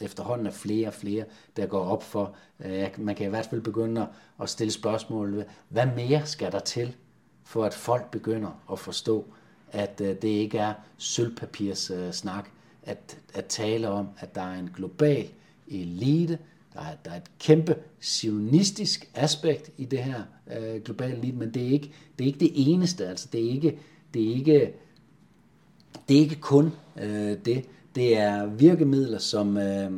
[0.01, 1.25] efterhånden er flere og flere,
[1.57, 2.35] der går op for.
[2.65, 4.07] Øh, man kan i hvert fald begynde
[4.41, 6.95] at stille spørgsmål, hvad mere skal der til,
[7.43, 9.25] for at folk begynder at forstå,
[9.71, 12.49] at øh, det ikke er sølvpapirs øh, snak,
[12.83, 15.29] at, at tale om, at der er en global
[15.67, 16.39] elite,
[16.73, 20.23] der er, der er et kæmpe sionistisk aspekt i det her
[20.57, 23.49] øh, globale elite, men det er ikke det, er ikke det eneste, altså det er
[23.49, 23.79] ikke,
[24.13, 24.73] det er ikke
[26.09, 27.65] det er ikke kun øh, det.
[27.95, 29.91] Det er virkemidler som øh,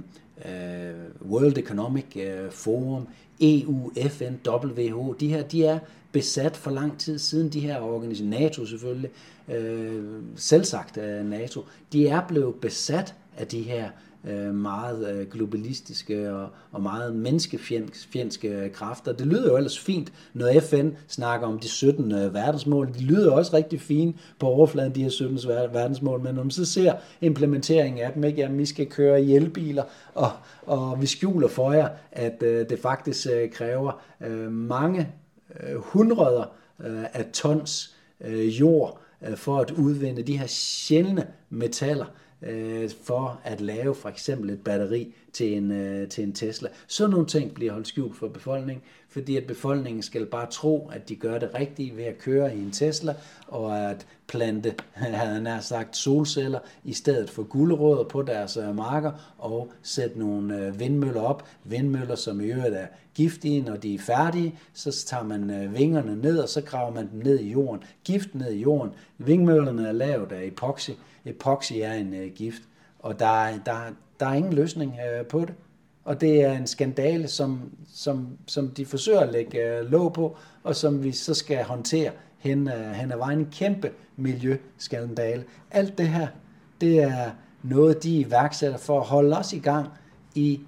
[0.46, 3.08] øh, World Economic øh, Forum,
[3.42, 5.14] EU, FN, WHO.
[5.14, 5.80] De her, de er
[6.12, 9.10] besat for lang tid siden, de her organisationer, NATO selvfølgelig,
[9.48, 10.04] øh,
[10.36, 13.92] selvsagt NATO, de er blevet besat af de her øh,
[14.28, 19.14] Øh, meget øh, globalistiske og, og meget menneskefjendske kræfter.
[19.14, 22.88] Det lyder jo ellers fint, når FN snakker om de 17 øh, verdensmål.
[22.88, 26.66] De lyder også rigtig fint på overfladen, de her 17 verdensmål, men når man så
[26.66, 28.42] ser implementeringen af dem, ikke?
[28.42, 30.32] Jamen, vi skal køre i elbiler, og,
[30.66, 35.10] og vi skjuler for jer, at øh, det faktisk øh, kræver øh, mange
[35.60, 36.46] øh, hundreder
[36.80, 42.06] øh, af tons øh, jord øh, for at udvinde de her sjældne metaller,
[42.42, 46.70] øh, for at lave for eksempel et batteri til en, øh, til en Tesla.
[46.88, 51.10] Så nogle ting bliver holdt skjult for befolkningen, fordi at befolkningen skal bare tro, at
[51.10, 53.16] de gør det rigtige ved at køre i en Tesla,
[53.48, 59.12] og at plante, havde nær sagt, solceller i stedet for guldrødder på deres øh, marker,
[59.38, 61.46] og sætte nogle øh, vindmøller op.
[61.64, 66.16] Vindmøller, som i øvrigt er giftige, når de er færdige, så tager man øh, vingerne
[66.16, 67.84] ned, og så graver man dem ned i jorden.
[68.04, 68.92] Gift ned i jorden.
[69.18, 70.92] Vingmøllerne er lavet af epoxy.
[71.26, 72.62] Epoxy er en gift,
[73.00, 73.80] og der der,
[74.20, 74.96] der er ingen løsning
[75.30, 75.54] på det.
[76.04, 77.62] Og det er en skandale, som,
[77.94, 82.12] som, som de forsøger at lægge uh, låg på, og som vi så skal håndtere
[82.38, 83.40] hen, hen ad vejen.
[83.40, 85.44] En kæmpe miljøskandale.
[85.72, 86.28] Alt det her,
[86.82, 87.32] det er
[87.64, 89.90] noget, de iværksætter for at holde os i gang
[90.36, 90.60] i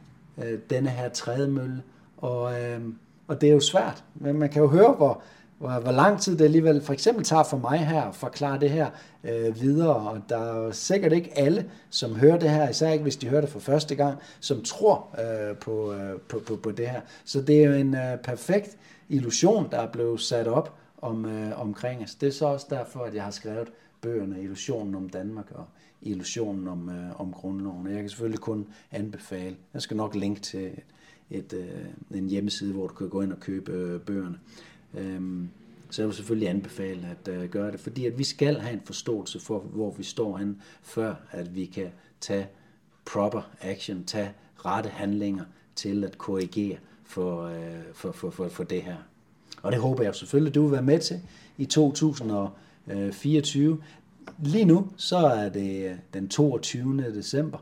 [0.44, 1.82] øh, denne her trædemølle.
[2.18, 2.82] Og, øh,
[3.28, 5.22] og det er jo svært, men man kan jo høre, hvor,
[5.64, 8.70] hvor, hvor lang tid det alligevel for eksempel tager for mig her at forklare det
[8.70, 8.90] her
[9.24, 13.04] øh, videre, og der er jo sikkert ikke alle, som hører det her, især ikke
[13.04, 16.72] hvis de hører det for første gang, som tror øh, på, øh, på, på, på
[16.72, 17.02] det her.
[17.26, 18.78] Så det er jo en øh, perfekt
[19.10, 22.16] illusion, der er blevet sat op om, øh, omkring os.
[22.16, 23.68] Det er så også derfor, at jeg har skrevet
[24.02, 25.66] bøgerne Illusionen om Danmark og
[26.02, 27.88] Illusionen om, øh, om grundloven.
[27.88, 30.84] Jeg kan selvfølgelig kun anbefale, jeg skal nok linke til et,
[31.30, 34.40] et, øh, en hjemmeside, hvor du kan gå ind og købe øh, bøgerne.
[34.94, 35.50] Øhm,
[35.90, 38.82] så jeg vil selvfølgelig anbefale at øh, gøre det, fordi at vi skal have en
[38.86, 41.90] forståelse for, hvor vi står hen, før at vi kan
[42.22, 42.48] tage
[43.06, 44.34] proper action, tage
[44.66, 45.44] rette handlinger
[45.76, 48.98] til at korrigere for, øh, for, for, for, for det her.
[49.62, 51.22] Og det håber jeg selvfølgelig, du vil være med til
[51.58, 53.74] i 2024.
[53.74, 53.80] Øh,
[54.40, 57.14] Lige nu, så er det øh, den 22.
[57.16, 57.58] december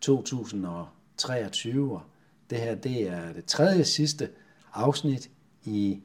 [0.00, 2.02] 2023, og
[2.50, 4.28] det her det er det tredje sidste
[4.74, 5.30] afsnit
[5.64, 6.00] i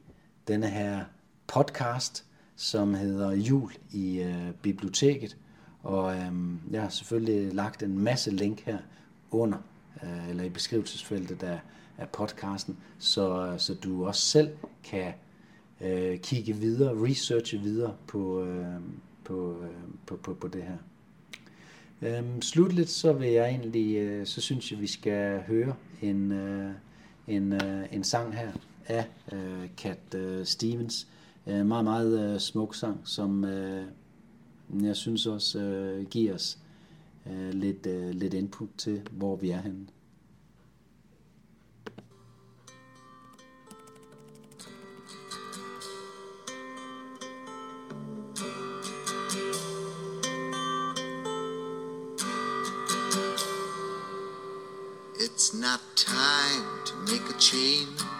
[0.50, 1.04] denne her
[1.46, 2.24] podcast,
[2.56, 5.36] som hedder Jul i øh, biblioteket.
[5.82, 6.32] Og øh,
[6.70, 8.78] jeg har selvfølgelig lagt en masse link her
[9.30, 9.58] under,
[10.02, 11.60] øh, eller i beskrivelsesfeltet af,
[11.98, 14.50] af podcasten, så, øh, så du også selv
[14.84, 15.12] kan
[15.80, 18.80] øh, kigge videre, researche videre på, øh,
[19.24, 19.68] på, øh,
[20.06, 20.76] på, på, på det her.
[22.02, 26.72] Øhm, slutligt så vil jeg egentlig, øh, så synes jeg, vi skal høre en, øh,
[27.28, 28.52] en, øh, en sang her
[28.86, 31.08] af øh, Cat øh, Stevens.
[31.46, 33.84] Øh, meget, meget øh, smuk sang, som øh,
[34.82, 36.58] jeg synes også øh, giver os
[37.26, 39.86] øh, lidt, øh, lidt input til, hvor vi er henne.
[55.20, 58.19] It's not time to make a change.